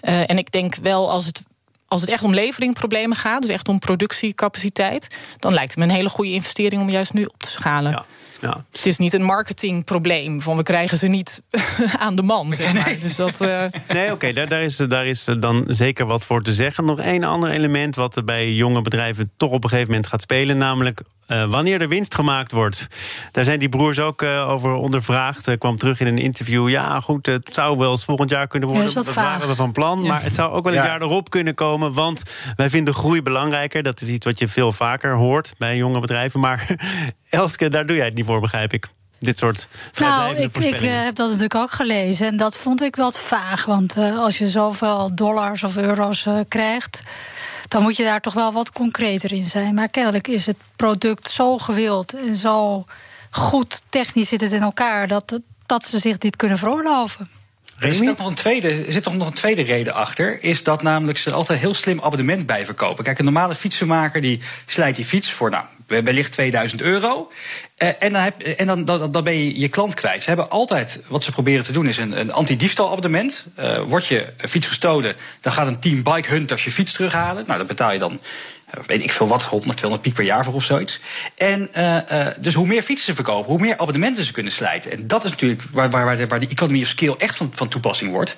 Eh, 0.00 0.30
en 0.30 0.38
ik 0.38 0.50
denk 0.50 0.74
wel 0.74 1.10
als 1.10 1.26
het 1.26 1.42
als 1.88 2.00
het 2.00 2.10
echt 2.10 2.22
om 2.22 2.34
leveringproblemen 2.34 3.16
gaat, 3.16 3.42
dus 3.42 3.50
echt 3.50 3.68
om 3.68 3.78
productiecapaciteit, 3.78 5.16
dan 5.38 5.52
lijkt 5.52 5.70
het 5.70 5.78
me 5.78 5.84
een 5.84 5.96
hele 5.96 6.08
goede 6.08 6.30
investering 6.30 6.82
om 6.82 6.90
juist 6.90 7.12
nu 7.12 7.24
op 7.24 7.38
te 7.38 7.48
schalen. 7.48 7.92
Ja. 7.92 8.04
Ja. 8.40 8.64
Het 8.70 8.86
is 8.86 8.98
niet 8.98 9.12
een 9.12 9.22
marketingprobleem 9.22 10.40
van 10.40 10.56
we 10.56 10.62
krijgen 10.62 10.96
ze 10.98 11.06
niet 11.06 11.42
aan 11.98 12.16
de 12.16 12.22
man. 12.22 12.52
Zeg 12.52 12.72
maar. 12.74 12.96
Dus 13.00 13.16
dat, 13.16 13.40
uh... 13.40 13.64
Nee, 13.88 14.12
oké, 14.12 14.32
daar, 14.32 14.48
daar, 14.48 14.62
is, 14.62 14.76
daar 14.76 15.06
is 15.06 15.24
dan 15.38 15.64
zeker 15.68 16.06
wat 16.06 16.24
voor 16.24 16.42
te 16.42 16.52
zeggen. 16.52 16.84
Nog 16.84 17.00
één 17.00 17.24
ander 17.24 17.50
element 17.50 17.96
wat 17.96 18.16
er 18.16 18.24
bij 18.24 18.52
jonge 18.52 18.82
bedrijven 18.82 19.30
toch 19.36 19.50
op 19.50 19.64
een 19.64 19.70
gegeven 19.70 19.90
moment 19.90 20.08
gaat 20.08 20.22
spelen, 20.22 20.58
namelijk 20.58 21.02
uh, 21.30 21.44
wanneer 21.44 21.80
er 21.80 21.88
winst 21.88 22.14
gemaakt 22.14 22.52
wordt. 22.52 22.86
Daar 23.32 23.44
zijn 23.44 23.58
die 23.58 23.68
broers 23.68 23.98
ook 23.98 24.22
uh, 24.22 24.50
over 24.50 24.72
ondervraagd. 24.72 25.48
Uh, 25.48 25.58
kwam 25.58 25.76
terug 25.76 26.00
in 26.00 26.06
een 26.06 26.18
interview. 26.18 26.68
Ja, 26.68 27.00
goed, 27.00 27.26
het 27.26 27.48
zou 27.50 27.78
wel 27.78 27.90
eens 27.90 28.04
volgend 28.04 28.30
jaar 28.30 28.46
kunnen 28.46 28.68
worden. 28.68 28.88
Ja, 28.88 28.94
dat, 28.94 29.04
dat 29.04 29.14
waren 29.14 29.48
we 29.48 29.54
van 29.54 29.72
plan. 29.72 30.06
Maar 30.06 30.22
het 30.22 30.32
zou 30.32 30.52
ook 30.52 30.64
wel 30.64 30.72
een 30.72 30.84
jaar 30.84 31.02
erop 31.02 31.30
kunnen 31.30 31.54
komen. 31.54 31.92
Want 31.92 32.22
wij 32.56 32.70
vinden 32.70 32.94
groei 32.94 33.22
belangrijker. 33.22 33.82
Dat 33.82 34.00
is 34.00 34.08
iets 34.08 34.24
wat 34.24 34.38
je 34.38 34.48
veel 34.48 34.72
vaker 34.72 35.14
hoort 35.14 35.54
bij 35.58 35.76
jonge 35.76 36.00
bedrijven. 36.00 36.40
Maar 36.40 36.66
Elske, 37.30 37.68
daar 37.68 37.86
doe 37.86 37.96
jij 37.96 38.06
het 38.06 38.14
niet 38.14 38.26
voor, 38.26 38.40
begrijp 38.40 38.72
ik 38.72 38.86
dit 39.18 39.38
soort 39.38 39.68
Nou, 39.98 40.36
ik, 40.36 40.56
ik 40.56 40.78
heb 40.78 41.14
dat 41.14 41.26
natuurlijk 41.26 41.54
ook 41.54 41.70
gelezen. 41.70 42.26
En 42.26 42.36
dat 42.36 42.56
vond 42.56 42.82
ik 42.82 42.96
wat 42.96 43.18
vaag. 43.18 43.64
Want 43.64 43.96
uh, 43.96 44.18
als 44.18 44.38
je 44.38 44.48
zoveel 44.48 45.14
dollars 45.14 45.64
of 45.64 45.76
euro's 45.76 46.26
uh, 46.26 46.38
krijgt 46.48 47.02
dan 47.70 47.82
moet 47.82 47.96
je 47.96 48.04
daar 48.04 48.20
toch 48.20 48.34
wel 48.34 48.52
wat 48.52 48.72
concreter 48.72 49.32
in 49.32 49.44
zijn. 49.44 49.74
Maar 49.74 49.88
kennelijk 49.88 50.28
is 50.28 50.46
het 50.46 50.56
product 50.76 51.30
zo 51.30 51.58
gewild 51.58 52.14
en 52.14 52.36
zo 52.36 52.84
goed 53.30 53.82
technisch 53.88 54.28
zit 54.28 54.40
het 54.40 54.52
in 54.52 54.62
elkaar 54.62 55.08
dat, 55.08 55.40
dat 55.66 55.84
ze 55.84 55.98
zich 55.98 56.18
dit 56.18 56.36
kunnen 56.36 56.58
veroorloven. 56.58 57.28
Er 57.78 57.92
zit, 57.92 58.18
nog 58.18 58.26
een 58.26 58.34
tweede, 58.34 58.84
er 58.84 58.92
zit 58.92 59.04
nog 59.04 59.26
een 59.26 59.32
tweede 59.32 59.62
reden 59.62 59.94
achter. 59.94 60.42
Is 60.42 60.62
dat 60.62 60.82
namelijk 60.82 61.18
ze 61.18 61.30
altijd 61.30 61.58
een 61.58 61.64
heel 61.64 61.74
slim 61.74 62.00
abonnement 62.00 62.46
bijverkopen. 62.46 63.04
Kijk, 63.04 63.18
een 63.18 63.24
normale 63.24 63.54
fietsenmaker 63.54 64.20
die 64.20 64.40
slijt 64.66 64.96
die 64.96 65.04
fiets 65.04 65.32
voor 65.32 65.50
nou, 65.50 65.64
wellicht 65.90 66.32
2000 66.32 66.82
euro. 66.82 67.30
Uh, 67.78 67.88
en 67.98 68.12
dan, 68.12 68.22
heb, 68.22 68.42
en 68.42 68.66
dan, 68.66 68.84
dan, 68.84 69.10
dan, 69.10 69.24
ben 69.24 69.34
je 69.34 69.60
je 69.60 69.68
klant 69.68 69.94
kwijt. 69.94 70.22
Ze 70.22 70.28
hebben 70.28 70.50
altijd, 70.50 71.02
wat 71.08 71.24
ze 71.24 71.32
proberen 71.32 71.64
te 71.64 71.72
doen, 71.72 71.88
is 71.88 71.96
een, 71.96 72.20
een 72.20 72.32
anti-diefstalabonnement. 72.32 73.46
Uh, 73.58 73.82
wordt 73.82 74.06
je 74.06 74.26
fiets 74.36 74.66
gestolen, 74.66 75.14
dan 75.40 75.52
gaat 75.52 75.66
een 75.66 75.80
team 75.80 76.02
Bike 76.02 76.28
Hunters 76.28 76.64
je 76.64 76.70
fiets 76.70 76.92
terughalen. 76.92 77.44
Nou, 77.46 77.58
dat 77.58 77.66
betaal 77.66 77.92
je 77.92 77.98
dan 77.98 78.20
weet 78.86 79.04
ik 79.04 79.12
veel 79.12 79.28
wat, 79.28 79.42
100, 79.42 79.76
200 79.76 80.02
piek 80.02 80.14
per 80.14 80.24
jaar 80.24 80.48
of 80.48 80.64
zoiets. 80.64 81.00
En 81.34 81.68
uh, 81.76 81.96
uh, 82.12 82.26
dus 82.38 82.54
hoe 82.54 82.66
meer 82.66 82.82
fietsen 82.82 83.06
ze 83.06 83.14
verkopen, 83.14 83.50
hoe 83.50 83.60
meer 83.60 83.78
abonnementen 83.78 84.24
ze 84.24 84.32
kunnen 84.32 84.52
slijten. 84.52 84.90
En 84.90 85.06
dat 85.06 85.24
is 85.24 85.30
natuurlijk 85.30 85.62
waar, 85.72 85.90
waar, 85.90 86.04
waar, 86.04 86.16
de, 86.16 86.26
waar 86.26 86.40
de 86.40 86.80
of 86.80 86.86
scale 86.86 87.16
echt 87.16 87.36
van, 87.36 87.50
van 87.54 87.68
toepassing 87.68 88.12
wordt. 88.12 88.36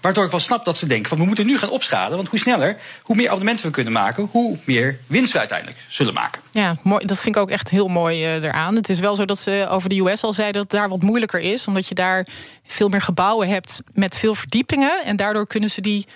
Waardoor 0.00 0.24
ik 0.24 0.30
wel 0.30 0.40
snap 0.40 0.64
dat 0.64 0.76
ze 0.76 0.86
denken 0.86 1.08
van 1.08 1.18
we 1.18 1.24
moeten 1.24 1.46
nu 1.46 1.58
gaan 1.58 1.70
opschalen. 1.70 2.16
Want 2.16 2.28
hoe 2.28 2.38
sneller, 2.38 2.76
hoe 3.02 3.16
meer 3.16 3.26
abonnementen 3.26 3.66
we 3.66 3.72
kunnen 3.72 3.92
maken, 3.92 4.28
hoe 4.30 4.58
meer 4.64 4.98
winst 5.06 5.32
we 5.32 5.38
uiteindelijk 5.38 5.78
zullen 5.88 6.14
maken. 6.14 6.42
Ja, 6.50 6.76
mooi, 6.82 7.06
dat 7.06 7.18
vind 7.18 7.36
ik 7.36 7.42
ook 7.42 7.50
echt 7.50 7.70
heel 7.70 7.88
mooi 7.88 8.26
eraan. 8.26 8.74
Het 8.74 8.88
is 8.88 9.00
wel 9.00 9.16
zo 9.16 9.24
dat 9.24 9.38
ze 9.38 9.66
over 9.70 9.88
de 9.88 10.00
US 10.00 10.22
al 10.22 10.32
zeiden 10.32 10.62
dat 10.62 10.72
het 10.72 10.80
daar 10.80 10.88
wat 10.88 11.02
moeilijker 11.02 11.40
is. 11.40 11.66
Omdat 11.66 11.88
je 11.88 11.94
daar 11.94 12.26
veel 12.66 12.88
meer 12.88 13.00
gebouwen 13.00 13.48
hebt 13.48 13.82
met 13.92 14.16
veel 14.16 14.34
verdiepingen. 14.34 15.04
En 15.04 15.16
daardoor 15.16 15.46
kunnen 15.46 15.70
ze 15.70 15.80
die 15.80 16.06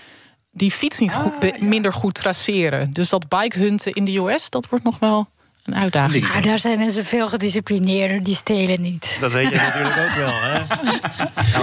die 0.52 0.70
fiets 0.70 0.98
niet 0.98 1.14
goed, 1.14 1.32
ah, 1.52 1.60
minder 1.60 1.92
goed 1.92 2.14
traceren. 2.14 2.92
Dus 2.92 3.08
dat 3.08 3.28
bikehunten 3.28 3.92
in 3.92 4.04
de 4.04 4.16
US, 4.18 4.50
dat 4.50 4.68
wordt 4.68 4.84
nog 4.84 4.98
wel 4.98 5.26
een 5.62 5.74
uitdaging. 5.74 6.32
Ja, 6.32 6.40
daar 6.40 6.58
zijn 6.58 6.78
mensen 6.78 7.04
veel 7.04 7.28
gedisciplineerder, 7.28 8.22
die 8.22 8.34
stelen 8.34 8.80
niet. 8.80 9.16
Dat 9.20 9.32
weet 9.32 9.48
je 9.48 9.56
natuurlijk 9.56 9.96
ook 9.96 10.14
wel. 10.14 10.32
Hè? 10.32 10.58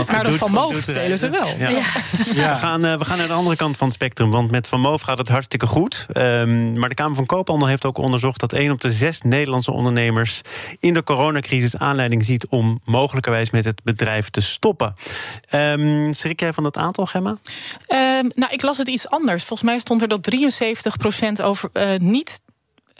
maar 0.12 0.24
dat 0.24 0.36
Van 0.36 0.52
Moof 0.52 0.82
stelen 0.82 1.18
ze 1.18 1.30
wel. 1.30 1.48
Ja. 1.58 1.70
Ja. 1.70 2.54
We, 2.54 2.60
gaan, 2.60 2.86
uh, 2.86 2.98
we 2.98 3.06
gaan 3.06 3.18
naar 3.18 3.28
de 3.28 3.34
andere 3.34 3.56
kant 3.56 3.78
van 3.78 3.88
het 3.88 3.96
spectrum. 3.96 4.32
Want 4.32 4.52
met 4.52 4.68
Van 4.68 4.80
Moof 4.80 5.02
gaat 5.02 5.18
het 5.18 5.28
hartstikke 5.28 5.68
goed. 5.68 6.06
Um, 6.14 6.80
maar 6.80 6.90
de 6.90 6.96
Kamer 6.96 7.16
van 7.16 7.26
Koophandel 7.26 7.68
heeft 7.68 7.86
ook 7.86 7.98
onderzocht... 7.98 8.40
dat 8.40 8.54
één 8.54 8.72
op 8.72 8.82
de 8.82 8.92
zes 8.92 9.22
Nederlandse 9.22 9.72
ondernemers... 9.72 10.42
in 10.80 10.94
de 10.94 11.04
coronacrisis 11.04 11.78
aanleiding 11.78 12.26
ziet... 12.26 12.48
om 12.48 12.80
mogelijkerwijs 12.84 13.50
met 13.50 13.66
het 13.66 13.84
bedrijf 13.84 14.30
te 14.30 14.42
stoppen. 14.42 14.94
Um, 15.52 16.14
schrik 16.14 16.40
jij 16.40 16.54
van 16.54 16.64
dat 16.64 16.78
aantal, 16.78 17.06
Gemma? 17.06 17.30
Um, 17.30 17.38
nou, 18.34 18.52
ik 18.52 18.62
las 18.62 18.78
het 18.78 18.88
iets 18.88 19.10
anders. 19.10 19.44
Volgens 19.44 19.70
mij 19.70 19.80
stond 19.80 20.02
er 20.02 20.08
dat 20.08 20.30
73% 21.42 21.44
over, 21.44 21.70
uh, 21.74 21.96
niet 21.98 22.42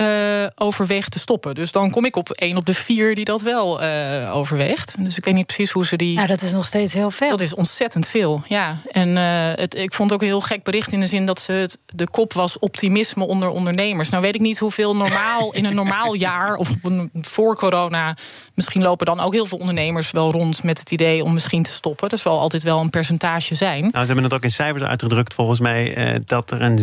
uh, 0.02 0.48
overweegt 0.56 1.12
te 1.12 1.20
stoppen. 1.20 1.56
Dus 1.56 1.72
dan 1.72 1.92
kom 1.92 2.06
ik 2.06 2.16
op 2.16 2.30
één 2.30 2.58
op 2.58 2.66
de 2.66 2.74
vier 2.74 3.16
die 3.16 3.26
dat 3.26 3.42
wel 3.42 3.84
uh, 3.84 4.36
overweegt. 4.36 4.96
Dus 5.00 5.18
ik 5.18 5.26
weet 5.26 5.34
niet 5.34 5.46
precies 5.46 5.72
hoe 5.72 5.86
ze 5.86 5.96
die. 5.96 6.20
Ja, 6.20 6.26
dat 6.26 6.42
is 6.42 6.52
nog 6.52 6.66
steeds 6.66 6.94
heel 6.94 7.12
veel. 7.12 7.30
Dat 7.30 7.42
is 7.42 7.56
ontzettend 7.56 8.08
veel. 8.08 8.44
Ja. 8.48 8.78
En 8.92 9.10
uh, 9.10 9.24
het, 9.56 9.76
ik 9.76 9.94
vond 9.94 10.10
het 10.10 10.20
ook 10.20 10.26
een 10.26 10.34
heel 10.34 10.48
gek 10.48 10.64
bericht 10.64 10.92
in 10.92 11.00
de 11.00 11.08
zin 11.08 11.26
dat 11.26 11.40
ze 11.40 11.52
het, 11.52 11.80
de 11.94 12.10
kop 12.10 12.34
was 12.34 12.60
optimisme 12.60 13.28
onder 13.28 13.50
ondernemers. 13.50 14.10
Nou 14.10 14.24
weet 14.24 14.36
ik 14.36 14.42
niet 14.42 14.60
hoeveel 14.60 14.96
normaal 14.96 15.54
in 15.54 15.66
een 15.66 15.76
normaal 15.76 16.14
jaar 16.14 16.56
of 16.56 16.70
voor 17.14 17.56
corona. 17.56 18.18
Misschien 18.54 18.82
lopen 18.82 19.06
dan 19.06 19.20
ook 19.20 19.34
heel 19.34 19.46
veel 19.46 19.58
ondernemers 19.58 20.12
wel 20.12 20.32
rond 20.32 20.64
met 20.64 20.80
het 20.80 20.92
idee 20.92 21.24
om 21.24 21.34
misschien 21.34 21.64
te 21.64 21.72
stoppen. 21.72 22.10
Dat 22.10 22.20
zal 22.20 22.40
altijd 22.40 22.64
wel 22.64 22.80
een 22.80 22.90
percentage 22.90 23.56
zijn. 23.56 23.82
Nou, 23.82 24.00
ze 24.00 24.06
hebben 24.06 24.24
het 24.24 24.34
ook 24.34 24.44
in 24.44 24.52
cijfers 24.52 24.84
uitgedrukt, 24.84 25.34
volgens 25.34 25.60
mij, 25.60 26.22
dat 26.26 26.52
er 26.52 26.62
een 26.62 26.80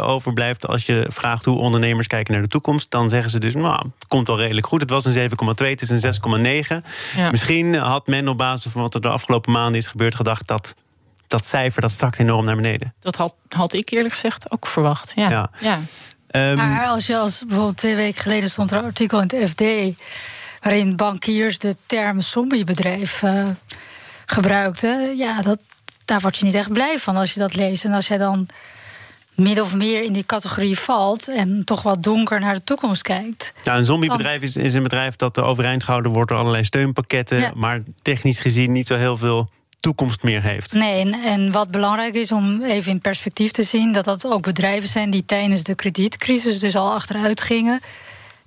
6,9 0.00 0.04
overblijft 0.04 0.66
als 0.66 0.86
je 0.86 1.06
vraagt 1.08 1.44
hoe 1.44 1.58
ondernemers 1.58 1.80
ondernemers 1.82 2.06
kijken 2.06 2.32
naar 2.32 2.42
de 2.42 2.48
toekomst, 2.48 2.90
dan 2.90 3.08
zeggen 3.08 3.30
ze 3.30 3.38
dus, 3.38 3.54
nou, 3.54 3.86
het 3.98 4.06
komt 4.08 4.26
wel 4.26 4.38
redelijk 4.38 4.66
goed. 4.66 4.80
Het 4.80 4.90
was 4.90 5.04
een 5.04 5.30
7,2, 5.30 5.36
het 5.56 5.82
is 5.82 5.90
een 5.90 6.14
6,9. 6.80 6.86
Ja. 7.16 7.30
Misschien 7.30 7.74
had 7.74 8.06
men 8.06 8.28
op 8.28 8.36
basis 8.36 8.72
van 8.72 8.82
wat 8.82 8.94
er 8.94 9.00
de 9.00 9.08
afgelopen 9.08 9.52
maanden 9.52 9.80
is 9.80 9.86
gebeurd 9.86 10.14
gedacht 10.14 10.46
dat 10.46 10.74
dat 11.26 11.44
cijfer 11.44 11.80
dat 11.80 11.92
zakt 11.92 12.18
enorm 12.18 12.44
naar 12.44 12.56
beneden. 12.56 12.94
Dat 13.00 13.16
had, 13.16 13.36
had 13.48 13.72
ik 13.72 13.90
eerlijk 13.90 14.14
gezegd 14.14 14.50
ook 14.50 14.66
verwacht. 14.66 15.12
Ja. 15.16 15.30
ja. 15.30 15.50
ja. 15.60 15.78
Um, 16.50 16.56
maar 16.56 16.86
als 16.86 17.06
je 17.06 17.16
als 17.16 17.44
bijvoorbeeld 17.46 17.76
twee 17.76 17.96
weken 17.96 18.22
geleden 18.22 18.50
stond 18.50 18.70
er 18.70 18.78
een 18.78 18.84
artikel 18.84 19.20
in 19.20 19.30
het 19.34 19.50
FD 19.50 19.62
waarin 20.60 20.96
bankiers 20.96 21.58
de 21.58 21.76
term 21.86 22.20
zombiebedrijf 22.20 23.22
uh, 23.22 23.44
gebruikten, 24.26 25.16
ja, 25.16 25.42
dat, 25.42 25.58
daar 26.04 26.20
word 26.20 26.36
je 26.36 26.44
niet 26.44 26.54
echt 26.54 26.72
blij 26.72 26.98
van 26.98 27.16
als 27.16 27.34
je 27.34 27.40
dat 27.40 27.54
leest. 27.54 27.84
En 27.84 27.92
als 27.92 28.06
jij 28.06 28.18
dan 28.18 28.48
min 29.34 29.60
of 29.60 29.74
meer 29.74 30.02
in 30.02 30.12
die 30.12 30.26
categorie 30.26 30.78
valt 30.78 31.28
en 31.28 31.64
toch 31.64 31.82
wat 31.82 32.02
donker 32.02 32.40
naar 32.40 32.54
de 32.54 32.64
toekomst 32.64 33.02
kijkt. 33.02 33.52
Ja, 33.62 33.76
een 33.76 33.84
zombiebedrijf 33.84 34.42
is, 34.42 34.56
is 34.56 34.74
een 34.74 34.82
bedrijf 34.82 35.16
dat 35.16 35.38
overeind 35.38 35.84
gehouden 35.84 36.12
wordt 36.12 36.28
door 36.28 36.38
allerlei 36.38 36.64
steunpakketten, 36.64 37.52
maar 37.54 37.82
technisch 38.02 38.40
gezien 38.40 38.72
niet 38.72 38.86
zo 38.86 38.96
heel 38.96 39.16
veel 39.16 39.48
toekomst 39.80 40.22
meer 40.22 40.42
heeft. 40.42 40.72
Nee, 40.72 41.00
en, 41.00 41.12
en, 41.12 41.52
wat 41.52 41.70
belangrijk 41.70 42.14
is 42.14 42.32
om 42.32 42.62
even 42.62 42.92
in 42.92 42.98
perspectief 42.98 43.50
te 43.50 43.62
zien, 43.62 43.92
dat 43.92 44.04
dat 44.04 44.26
ook 44.26 44.42
bedrijven 44.42 44.88
zijn 44.88 45.10
die 45.10 45.24
tijdens 45.24 45.62
de 45.62 45.74
kredietcrisis 45.74 46.58
dus 46.58 46.76
al 46.76 46.94
achteruit 46.94 47.40
gingen. 47.40 47.80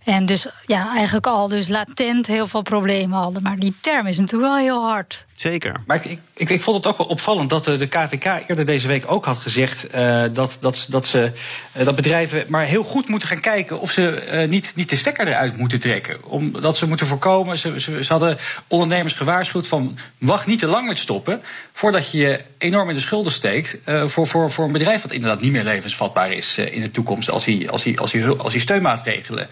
En 0.06 0.26
dus 0.26 0.48
ja, 0.66 0.96
eigenlijk 0.96 1.28
al 1.28 1.48
dus 1.48 1.68
latent 1.68 2.28
heel 2.28 2.48
veel 2.48 2.62
problemen 2.62 3.18
hadden. 3.18 3.42
Maar 3.42 3.56
die 3.56 3.76
term 3.82 4.08
is 4.08 4.18
natuurlijk 4.18 4.52
wel 4.52 4.62
heel 4.62 4.84
hard. 4.84 5.26
Zeker. 5.36 5.82
Maar 5.86 6.06
ik, 6.06 6.20
ik, 6.34 6.50
ik 6.50 6.62
vond 6.62 6.78
het 6.78 6.88
ook 6.88 6.98
wel 6.98 7.08
opvallend 7.08 7.50
dat 7.50 7.66
de 7.66 7.88
KVK 7.88 8.26
eerder 8.48 8.66
deze 8.66 8.88
week 8.88 9.12
ook 9.12 9.26
had 9.26 9.38
gezegd 9.38 9.96
uh, 9.96 10.24
dat, 10.34 10.58
dat, 10.62 10.88
dat, 10.90 11.06
ze, 11.08 11.32
uh, 11.78 11.86
dat 11.86 11.96
bedrijven 11.96 12.46
maar 12.48 12.66
heel 12.66 12.84
goed 12.84 13.08
moeten 13.08 13.28
gaan 13.28 13.40
kijken 13.40 13.80
of 13.80 13.92
ze 13.92 14.28
uh, 14.32 14.50
niet, 14.50 14.74
niet 14.76 14.90
de 14.90 14.96
stekker 14.96 15.28
eruit 15.28 15.58
moeten 15.58 15.80
trekken. 15.80 16.24
Omdat 16.24 16.78
ze 16.78 16.88
moeten 16.88 17.08
voorkomen. 17.08 17.58
Ze, 17.58 17.80
ze, 17.80 18.04
ze, 18.04 18.12
hadden 18.12 18.38
ondernemers 18.68 19.14
gewaarschuwd 19.14 19.68
van 19.68 19.98
wacht 20.18 20.46
niet 20.46 20.60
te 20.60 20.68
lang 20.68 20.88
met 20.88 20.98
stoppen 20.98 21.42
voordat 21.74 22.12
je 22.12 22.18
je 22.18 22.42
enorm 22.58 22.90
in 22.90 22.96
de 22.96 23.02
schulden 23.02 23.32
steekt 23.32 23.78
voor, 23.86 24.28
voor, 24.28 24.52
voor 24.52 24.66
een 24.66 24.72
bedrijf 24.72 25.02
dat 25.02 25.12
inderdaad 25.12 25.42
niet 25.42 25.52
meer 25.52 25.64
levensvatbaar 25.64 26.32
is 26.32 26.58
in 26.58 26.82
de 26.82 26.92
toekomst 26.92 27.30
als 27.30 27.44
die, 27.44 27.70
als 27.70 27.84
die, 27.84 28.00
als 28.00 28.12
die, 28.12 28.26
als 28.26 28.52
die 28.52 28.62
steunmaatregelen 28.62 29.48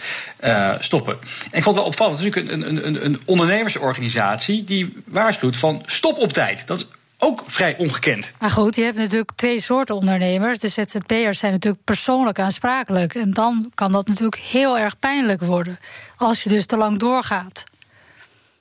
stoppen. 0.79 1.13
En 1.51 1.57
ik 1.57 1.63
vond 1.63 1.65
het 1.65 1.75
wel 1.75 1.85
opvallend. 1.85 2.19
Het 2.19 2.27
is 2.27 2.33
natuurlijk 2.33 2.63
een, 2.63 2.87
een, 2.87 3.05
een 3.05 3.21
ondernemersorganisatie 3.25 4.63
die 4.63 4.93
waarschuwt 5.05 5.57
van 5.57 5.83
stop 5.85 6.17
op 6.17 6.33
tijd. 6.33 6.67
Dat 6.67 6.79
is 6.79 6.87
ook 7.23 7.43
vrij 7.47 7.77
ongekend. 7.77 8.33
Maar 8.39 8.49
goed, 8.49 8.75
je 8.75 8.83
hebt 8.83 8.97
natuurlijk 8.97 9.31
twee 9.35 9.61
soorten 9.61 9.95
ondernemers. 9.95 10.59
De 10.59 10.67
ZZP'ers 10.67 11.39
zijn 11.39 11.51
natuurlijk 11.51 11.83
persoonlijk 11.83 12.39
aansprakelijk. 12.39 13.15
En 13.15 13.31
dan 13.31 13.71
kan 13.75 13.91
dat 13.91 14.07
natuurlijk 14.07 14.41
heel 14.41 14.77
erg 14.77 14.99
pijnlijk 14.99 15.41
worden. 15.41 15.79
Als 16.17 16.43
je 16.43 16.49
dus 16.49 16.65
te 16.65 16.77
lang 16.77 16.99
doorgaat. 16.99 17.63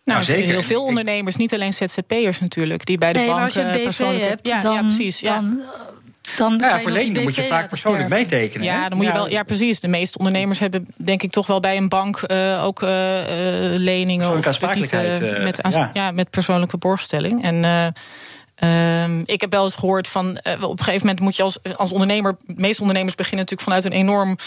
Nou, 0.04 0.18
nou 0.18 0.32
zeker. 0.32 0.50
heel 0.50 0.62
veel 0.62 0.82
ondernemers, 0.82 1.36
niet 1.36 1.54
alleen 1.54 1.72
ZZP'ers 1.72 2.40
natuurlijk, 2.40 2.86
die 2.86 2.98
bij 2.98 3.12
de 3.12 3.18
nee, 3.18 3.26
bank 3.26 3.44
als 3.44 3.54
je 3.54 3.60
een 3.60 3.86
BV 3.86 4.20
hebt, 4.20 4.46
ja, 4.46 4.60
dan, 4.60 4.74
ja, 4.74 4.80
precies. 4.80 5.20
Ja. 5.20 5.34
Dan, 5.34 5.62
dan 6.36 6.58
ja, 6.58 6.80
voor 6.80 6.90
leningen 6.90 7.22
moet 7.22 7.34
je 7.34 7.46
vaak 7.46 7.68
persoonlijk 7.68 8.08
meetekenen. 8.08 8.66
Ja, 8.66 8.88
dan 8.88 8.96
moet 8.96 9.06
je 9.06 9.12
wel, 9.12 9.28
ja, 9.28 9.42
precies. 9.42 9.80
De 9.80 9.88
meeste 9.88 10.18
ondernemers 10.18 10.58
hebben 10.58 10.86
denk 10.96 11.22
ik 11.22 11.30
toch 11.30 11.46
wel 11.46 11.60
bij 11.60 11.76
een 11.76 11.88
bank 11.88 12.24
uh, 12.26 12.64
ook 12.64 12.82
uh, 12.82 12.88
leningen 13.76 14.36
of 14.36 14.58
kredieten 14.58 15.42
met, 15.42 15.60
ja. 15.70 15.90
ja. 15.92 16.10
met 16.10 16.30
persoonlijke 16.30 16.76
borgstelling. 16.76 17.42
En 17.42 17.64
uh, 17.64 19.18
ik 19.24 19.40
heb 19.40 19.52
wel 19.52 19.62
eens 19.62 19.76
gehoord 19.76 20.08
van 20.08 20.38
op 20.60 20.78
een 20.78 20.84
gegeven 20.84 21.06
moment 21.06 21.20
moet 21.20 21.36
je 21.36 21.42
als, 21.42 21.58
als 21.76 21.92
ondernemer, 21.92 22.36
de 22.46 22.54
meeste 22.56 22.80
ondernemers 22.80 23.14
beginnen 23.14 23.40
natuurlijk 23.40 23.68
vanuit 23.68 23.84
een 23.84 24.00
enorm 24.00 24.38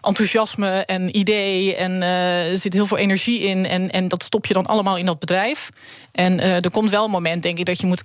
enthousiasme 0.00 0.84
en 0.84 1.16
idee. 1.16 1.76
En 1.76 2.02
er 2.02 2.58
zit 2.58 2.72
heel 2.72 2.86
veel 2.86 2.96
energie 2.96 3.40
in. 3.40 3.66
En, 3.66 3.90
en 3.90 4.08
dat 4.08 4.22
stop 4.22 4.46
je 4.46 4.54
dan 4.54 4.66
allemaal 4.66 4.96
in 4.96 5.06
dat 5.06 5.18
bedrijf. 5.18 5.70
En 6.12 6.40
er 6.40 6.70
komt 6.70 6.90
wel 6.90 7.04
een 7.04 7.10
moment, 7.10 7.42
denk 7.42 7.58
ik, 7.58 7.66
dat 7.66 7.80
je 7.80 7.86
moet, 7.86 8.04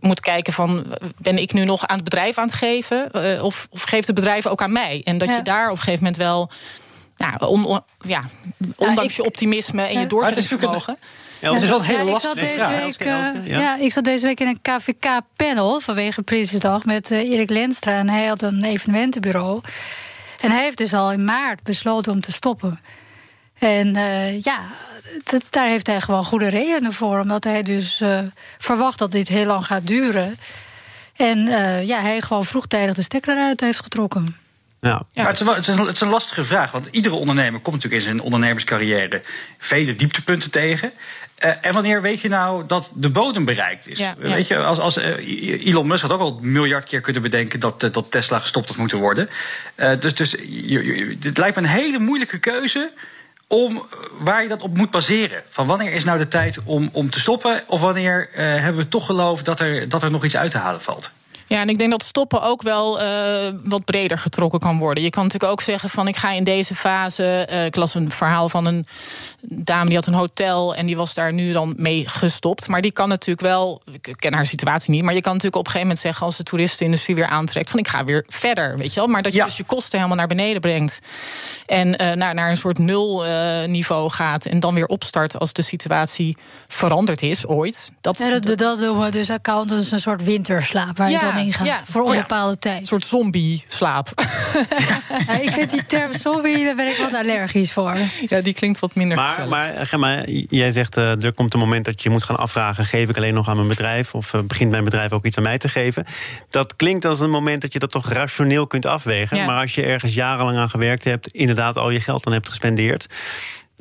moet 0.00 0.20
kijken 0.20 0.52
van... 0.52 0.84
ben 1.18 1.38
ik 1.38 1.52
nu 1.52 1.64
nog 1.64 1.86
aan 1.86 1.96
het 1.96 2.04
bedrijf 2.04 2.38
aan 2.38 2.46
het 2.46 2.54
geven? 2.54 3.10
of, 3.42 3.66
of 3.70 3.82
geeft 3.82 4.06
het 4.06 4.16
bedrijf 4.16 4.46
ook 4.46 4.62
aan 4.62 4.72
mij? 4.72 5.00
En 5.04 5.18
dat 5.18 5.28
je 5.28 5.42
daar 5.42 5.66
op 5.66 5.76
een 5.76 5.82
gegeven 5.82 6.04
moment 6.04 6.16
wel 6.16 6.50
nou, 7.16 7.80
ja, 8.06 8.22
ondanks 8.76 9.16
je 9.16 9.24
optimisme 9.24 9.82
en 9.82 10.00
je 10.00 10.06
doorzettingsvermogen. 10.06 10.98
Ja, 11.40 11.52
het 11.52 11.62
is 11.62 11.68
wel 11.68 11.78
een 11.78 11.84
hele 11.84 12.04
ja, 12.04 12.12
ik 12.12 12.18
zat 12.18 12.38
deze 12.38 12.68
week, 12.68 13.04
uh, 13.04 13.46
ja. 13.46 13.76
ik 13.76 13.92
zat 13.92 14.04
deze 14.04 14.26
week 14.26 14.40
in 14.40 14.46
een 14.46 14.60
KVK-panel 14.62 15.80
vanwege 15.80 16.22
Prinsjesdag 16.22 16.84
met 16.84 17.10
uh, 17.10 17.30
Erik 17.30 17.50
Lenstra. 17.50 17.98
En 17.98 18.10
hij 18.10 18.26
had 18.26 18.42
een 18.42 18.64
evenementenbureau. 18.64 19.60
En 20.44 20.50
hij 20.50 20.62
heeft 20.62 20.78
dus 20.78 20.92
al 20.92 21.12
in 21.12 21.24
maart 21.24 21.62
besloten 21.62 22.12
om 22.12 22.20
te 22.20 22.32
stoppen. 22.32 22.80
En 23.58 23.96
uh, 23.96 24.40
ja, 24.42 24.60
daar 25.50 25.68
heeft 25.68 25.86
hij 25.86 26.00
gewoon 26.00 26.24
goede 26.24 26.48
redenen 26.48 26.92
voor. 26.92 27.20
Omdat 27.20 27.44
hij 27.44 27.62
dus 27.62 28.02
verwacht 28.58 28.98
dat 28.98 29.10
dit 29.10 29.28
heel 29.28 29.46
lang 29.46 29.66
gaat 29.66 29.86
duren. 29.86 30.38
En 31.16 31.38
ja, 31.86 32.00
hij 32.00 32.20
gewoon 32.20 32.44
vroegtijdig 32.44 32.94
de 32.94 33.02
stekker 33.02 33.36
eruit 33.36 33.60
heeft 33.60 33.80
getrokken. 33.80 34.36
Ja. 34.84 35.02
Maar 35.14 35.26
het 35.26 35.40
is, 35.40 35.40
een, 35.40 35.54
het, 35.54 35.68
is 35.68 35.74
een, 35.74 35.86
het 35.86 35.94
is, 35.94 36.00
een, 36.00 36.08
lastige 36.08 36.44
vraag, 36.44 36.70
want 36.70 36.88
iedere 36.90 37.14
ondernemer 37.14 37.60
komt 37.60 37.74
natuurlijk 37.74 38.02
in 38.02 38.08
zijn 38.08 38.20
ondernemerscarrière 38.20 39.22
vele 39.58 39.94
dieptepunten 39.94 40.50
tegen. 40.50 40.92
Uh, 41.44 41.50
en 41.60 41.72
wanneer 41.72 42.02
weet 42.02 42.20
je 42.20 42.28
nou 42.28 42.66
dat 42.66 42.92
de 42.94 43.10
bodem 43.10 43.44
bereikt 43.44 43.88
is? 43.88 43.98
Ja, 43.98 44.14
weet 44.18 44.46
je, 44.46 44.58
als, 44.58 44.78
als 44.78 44.98
uh, 44.98 45.66
Elon 45.66 45.86
Musk 45.86 46.02
had 46.02 46.12
ook 46.12 46.20
al 46.20 46.38
een 46.42 46.52
miljard 46.52 46.84
keer 46.84 47.00
kunnen 47.00 47.22
bedenken 47.22 47.60
dat, 47.60 47.82
uh, 47.82 47.92
dat 47.92 48.10
Tesla 48.10 48.38
gestopt 48.38 48.68
had 48.68 48.76
moeten 48.76 48.98
worden. 48.98 49.28
dus 50.00 50.14
dus 50.14 50.30
je, 50.48 51.16
het 51.20 51.38
lijkt 51.38 51.56
me 51.56 51.62
een 51.62 51.68
hele 51.68 51.98
moeilijke 51.98 52.38
keuze 52.38 52.92
om 53.46 53.86
waar 54.18 54.42
je 54.42 54.48
dat 54.48 54.62
op 54.62 54.76
moet 54.76 54.90
baseren. 54.90 55.42
Van 55.48 55.66
wanneer 55.66 55.92
is 55.92 56.04
nou 56.04 56.18
de 56.18 56.28
tijd 56.28 56.58
om, 56.64 56.88
om 56.92 57.10
te 57.10 57.20
stoppen? 57.20 57.62
Of 57.66 57.80
wanneer 57.80 58.28
hebben 58.32 58.82
we 58.82 58.88
toch 58.88 59.06
geloofd 59.06 59.44
dat 59.44 59.60
er, 59.60 59.88
dat 59.88 60.02
er 60.02 60.10
nog 60.10 60.24
iets 60.24 60.36
uit 60.36 60.50
te 60.50 60.58
halen 60.58 60.82
valt? 60.82 61.10
Ja, 61.46 61.60
en 61.60 61.68
ik 61.68 61.78
denk 61.78 61.90
dat 61.90 62.02
stoppen 62.02 62.42
ook 62.42 62.62
wel 62.62 63.02
uh, 63.02 63.06
wat 63.64 63.84
breder 63.84 64.18
getrokken 64.18 64.60
kan 64.60 64.78
worden. 64.78 65.02
Je 65.02 65.10
kan 65.10 65.22
natuurlijk 65.22 65.52
ook 65.52 65.60
zeggen 65.60 65.90
van 65.90 66.08
ik 66.08 66.16
ga 66.16 66.30
in 66.30 66.44
deze 66.44 66.74
fase. 66.74 67.48
Uh, 67.50 67.64
ik 67.64 67.76
las 67.76 67.94
een 67.94 68.10
verhaal 68.10 68.48
van 68.48 68.66
een 68.66 68.86
dame 69.40 69.86
die 69.86 69.94
had 69.94 70.06
een 70.06 70.14
hotel 70.14 70.74
en 70.74 70.86
die 70.86 70.96
was 70.96 71.14
daar 71.14 71.32
nu 71.32 71.52
dan 71.52 71.74
mee 71.76 72.08
gestopt. 72.08 72.68
Maar 72.68 72.80
die 72.80 72.92
kan 72.92 73.08
natuurlijk 73.08 73.46
wel, 73.46 73.82
ik 73.92 74.14
ken 74.16 74.34
haar 74.34 74.46
situatie 74.46 74.90
niet, 74.90 75.02
maar 75.02 75.14
je 75.14 75.20
kan 75.20 75.32
natuurlijk 75.32 75.60
op 75.60 75.66
een 75.66 75.72
gegeven 75.72 75.88
moment 75.88 76.06
zeggen 76.06 76.26
als 76.26 76.36
de 76.36 76.42
toeristenindustrie 76.42 77.16
weer 77.16 77.26
aantrekt 77.26 77.70
van 77.70 77.78
ik 77.78 77.88
ga 77.88 78.04
weer 78.04 78.24
verder, 78.28 78.76
weet 78.76 78.94
je 78.94 79.00
wel. 79.00 79.08
Maar 79.08 79.22
dat 79.22 79.34
je 79.34 79.42
dus 79.42 79.56
je 79.56 79.64
kosten 79.64 79.98
helemaal 79.98 80.18
naar 80.18 80.26
beneden 80.26 80.60
brengt 80.60 81.00
en 81.66 81.88
uh, 81.88 82.12
naar, 82.12 82.34
naar 82.34 82.50
een 82.50 82.56
soort 82.56 82.78
nul 82.78 83.24
niveau 83.66 84.10
gaat 84.10 84.44
en 84.44 84.60
dan 84.60 84.74
weer 84.74 84.86
opstart 84.86 85.38
als 85.38 85.52
de 85.52 85.62
situatie 85.62 86.36
veranderd 86.68 87.22
is 87.22 87.46
ooit. 87.46 87.90
Dat, 88.00 88.18
ja, 88.18 88.38
dat, 88.38 88.58
dat 88.58 88.78
doen 88.78 89.00
we 89.00 89.10
dus 89.10 89.30
accountants 89.30 89.90
een 89.90 89.98
soort 89.98 90.24
winterslaap 90.24 90.96
waar 90.96 91.10
je 91.10 91.18
dan 91.18 91.33
ja. 91.62 91.80
voor 91.90 92.02
oh 92.02 92.08
onbepaalde 92.08 92.58
tijd. 92.58 92.80
Een 92.80 92.86
soort 92.86 93.04
zombie-slaap. 93.04 94.12
Ja, 95.26 95.40
ik 95.40 95.52
vind 95.52 95.70
die 95.70 95.86
term 95.86 96.12
zombie, 96.12 96.64
daar 96.64 96.74
ben 96.74 96.88
ik 96.88 96.96
wat 96.96 97.14
allergisch 97.14 97.72
voor. 97.72 97.96
Ja, 98.28 98.40
die 98.40 98.54
klinkt 98.54 98.78
wat 98.78 98.94
minder 98.94 99.16
maar, 99.16 99.48
Maar 99.48 99.86
Gemma, 99.86 100.22
jij 100.48 100.70
zegt 100.70 100.96
uh, 100.96 101.24
er 101.24 101.34
komt 101.34 101.54
een 101.54 101.60
moment 101.60 101.84
dat 101.84 102.02
je 102.02 102.10
moet 102.10 102.24
gaan 102.24 102.36
afvragen... 102.36 102.84
geef 102.84 103.08
ik 103.08 103.16
alleen 103.16 103.34
nog 103.34 103.48
aan 103.48 103.56
mijn 103.56 103.68
bedrijf 103.68 104.14
of 104.14 104.32
uh, 104.32 104.40
begint 104.40 104.70
mijn 104.70 104.84
bedrijf 104.84 105.12
ook 105.12 105.24
iets 105.24 105.36
aan 105.36 105.42
mij 105.42 105.58
te 105.58 105.68
geven? 105.68 106.04
Dat 106.50 106.76
klinkt 106.76 107.04
als 107.04 107.20
een 107.20 107.30
moment 107.30 107.62
dat 107.62 107.72
je 107.72 107.78
dat 107.78 107.90
toch 107.90 108.08
rationeel 108.08 108.66
kunt 108.66 108.86
afwegen. 108.86 109.44
Maar 109.44 109.60
als 109.60 109.74
je 109.74 109.82
ergens 109.82 110.14
jarenlang 110.14 110.58
aan 110.58 110.70
gewerkt 110.70 111.04
hebt... 111.04 111.26
inderdaad 111.26 111.76
al 111.76 111.90
je 111.90 112.00
geld 112.00 112.24
dan 112.24 112.32
hebt 112.32 112.48
gespendeerd... 112.48 113.06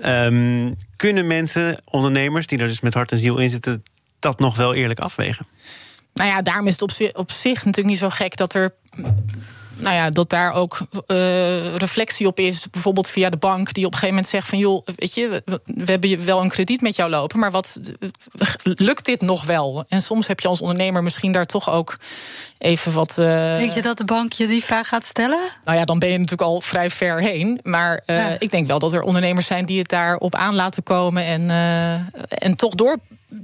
Um, 0.06 0.76
kunnen 0.96 1.28
mensen, 1.28 1.82
ondernemers 1.86 2.48
die 2.48 2.60
er 2.60 2.68
dus 2.68 2.82
met 2.82 2.94
hart 2.94 3.12
en 3.12 3.18
ziel 3.18 3.38
in 3.38 3.50
zitten... 3.50 3.84
dat 4.20 4.40
nog 4.40 4.56
wel 4.56 4.74
eerlijk 4.74 5.00
afwegen? 5.00 5.48
Nou 6.14 6.30
ja, 6.30 6.42
daarom 6.42 6.68
is 6.68 6.80
het 6.80 7.16
op 7.16 7.32
zich, 7.32 7.66
natuurlijk 7.66 7.88
niet 7.88 7.98
zo 7.98 8.10
gek 8.10 8.38
dat 8.38 8.54
er 8.54 8.76
nou 9.76 9.96
ja, 9.96 10.10
dat 10.10 10.30
daar 10.30 10.54
ook 10.54 10.80
uh, 11.08 11.76
reflectie 11.76 12.28
op 12.28 12.40
is. 12.40 12.70
Bijvoorbeeld 12.70 13.08
via 13.08 13.30
de 13.30 13.38
bank, 13.38 13.74
die 13.74 13.86
op 13.86 13.92
een 13.92 14.00
gegeven 14.00 14.16
moment 14.16 14.28
zegt 14.28 14.48
van 14.48 14.58
joh, 14.58 14.88
weet 14.96 15.14
je, 15.14 15.42
we, 15.46 15.62
we 15.66 15.92
hebben 15.92 16.26
wel 16.26 16.42
een 16.42 16.50
krediet 16.50 16.82
met 16.82 16.96
jou 16.96 17.10
lopen, 17.10 17.40
maar 17.40 17.52
wat 17.52 17.80
lukt 18.64 19.06
dit 19.06 19.22
nog 19.22 19.46
wel? 19.46 19.86
En 19.88 20.02
soms 20.02 20.28
heb 20.28 20.40
je 20.40 20.48
als 20.48 20.62
ondernemer 20.62 21.04
misschien 21.04 21.32
daar 21.32 21.46
toch 21.46 21.70
ook 21.70 21.98
even 22.64 22.92
wat. 22.92 23.18
Uh, 23.20 23.26
denk 23.56 23.72
je 23.72 23.82
dat 23.82 23.98
de 23.98 24.06
bank 24.06 24.34
je 24.34 24.48
die 24.48 24.64
vraag 24.64 24.88
gaat 24.88 25.06
stellen? 25.06 25.40
Nou 25.66 25.78
ja, 25.78 25.86
dan 25.86 26.00
ben 26.00 26.10
je 26.10 26.18
natuurlijk 26.18 26.50
al 26.50 26.62
vrij 26.62 26.90
ver 26.90 27.22
heen. 27.22 27.60
Maar 27.64 28.04
uh, 28.06 28.26
ik 28.40 28.52
denk 28.52 28.68
wel 28.68 28.80
dat 28.80 28.94
er 28.94 29.02
ondernemers 29.02 29.48
zijn 29.48 29.66
die 29.66 29.80
het 29.80 29.90
daarop 29.90 30.36
aan 30.36 30.56
laten 30.56 30.84
komen 30.84 31.26
en, 31.26 31.50
en 32.30 32.56
toch 32.56 32.76
door 32.76 32.98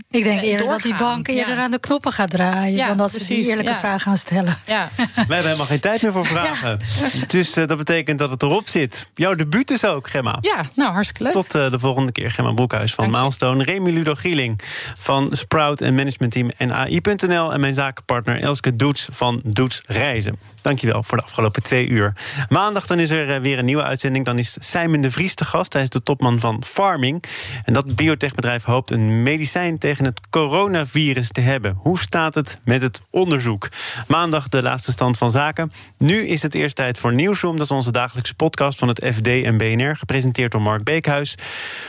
ik 0.09 0.23
denk 0.23 0.41
eerder 0.41 0.67
dat 0.67 0.81
die 0.81 0.95
bank 0.95 1.27
eerder 1.27 1.57
aan 1.57 1.71
de 1.71 1.79
knoppen 1.79 2.11
gaat 2.11 2.29
draaien... 2.29 2.87
dan 2.87 2.97
dat 2.97 3.11
ze 3.11 3.25
die 3.25 3.47
eerlijke 3.47 3.73
vraag 3.73 4.01
gaan 4.01 4.17
stellen. 4.17 4.57
Ja. 4.65 4.87
Wij 4.95 5.03
hebben 5.15 5.43
helemaal 5.43 5.65
geen 5.65 5.79
tijd 5.79 6.01
meer 6.01 6.11
voor 6.11 6.25
vragen. 6.25 6.79
Dus 7.27 7.57
uh, 7.57 7.67
dat 7.67 7.77
betekent 7.77 8.19
dat 8.19 8.29
het 8.29 8.43
erop 8.43 8.67
zit. 8.67 9.09
Jouw 9.13 9.33
debuut 9.33 9.67
dus 9.67 9.85
ook, 9.85 10.09
Gemma. 10.09 10.37
Ja, 10.41 10.65
nou, 10.75 10.91
hartstikke 10.91 11.23
leuk. 11.23 11.33
Tot 11.33 11.55
uh, 11.55 11.71
de 11.71 11.79
volgende 11.79 12.11
keer, 12.11 12.31
Gemma 12.31 12.53
Broekhuis 12.53 12.93
van 12.93 13.11
Milestone. 13.11 13.63
Remy 13.63 13.91
Ludo 13.91 14.15
Gieling 14.15 14.61
van 14.97 15.29
Sprout 15.31 15.81
en 15.81 15.95
managementteam 15.95 16.51
en 16.57 16.73
AI.nl... 16.73 17.53
en 17.53 17.59
mijn 17.59 17.73
zakenpartner 17.73 18.41
Elske 18.41 18.75
Doets 18.75 19.07
van 19.11 19.41
Doets 19.43 19.81
Reizen. 19.85 20.39
Dankjewel 20.61 21.03
voor 21.03 21.17
de 21.17 21.23
afgelopen 21.23 21.63
twee 21.63 21.87
uur. 21.87 22.15
Maandag 22.49 22.87
dan 22.87 22.99
is 22.99 23.09
er 23.09 23.35
eh, 23.35 23.41
weer 23.41 23.59
een 23.59 23.65
nieuwe 23.65 23.83
uitzending. 23.83 24.25
Dan 24.25 24.37
is 24.37 24.57
Simon 24.59 25.01
de 25.01 25.11
Vries 25.11 25.33
te 25.33 25.45
gast. 25.45 25.73
Hij 25.73 25.81
is 25.81 25.89
de 25.89 26.01
topman 26.01 26.39
van 26.39 26.63
Farming. 26.65 27.23
En 27.65 27.73
dat 27.73 27.95
biotechbedrijf 27.95 28.63
hoopt 28.63 28.91
een 28.91 29.23
medicijn 29.23 29.77
tegen 29.77 30.05
het 30.05 30.19
coronavirus 30.29 31.27
te 31.31 31.41
hebben. 31.41 31.75
Hoe 31.77 31.99
staat 31.99 32.35
het 32.35 32.59
met 32.63 32.81
het 32.81 33.01
onderzoek? 33.09 33.69
Maandag 34.07 34.49
de 34.49 34.61
laatste 34.61 34.91
stand 34.91 35.17
van 35.17 35.31
zaken. 35.31 35.71
Nu 35.97 36.27
is 36.27 36.41
het 36.41 36.55
eerst 36.55 36.75
tijd 36.75 36.97
voor 36.99 37.13
Nieuwsroom. 37.13 37.57
Dat 37.57 37.65
is 37.65 37.71
onze 37.71 37.91
dagelijkse 37.91 38.35
podcast 38.35 38.79
van 38.79 38.87
het 38.87 39.05
FD 39.13 39.27
en 39.27 39.57
BNR. 39.57 39.97
Gepresenteerd 39.97 40.51
door 40.51 40.61
Mark 40.61 40.83
Beekhuis. 40.83 41.35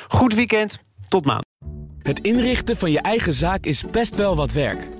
Goed 0.08 0.34
weekend. 0.34 0.78
Tot 1.08 1.24
maandag. 1.24 1.44
Het 2.02 2.20
inrichten 2.20 2.76
van 2.76 2.90
je 2.90 3.00
eigen 3.00 3.34
zaak 3.34 3.64
is 3.64 3.84
best 3.90 4.16
wel 4.16 4.36
wat 4.36 4.52
werk. 4.52 4.99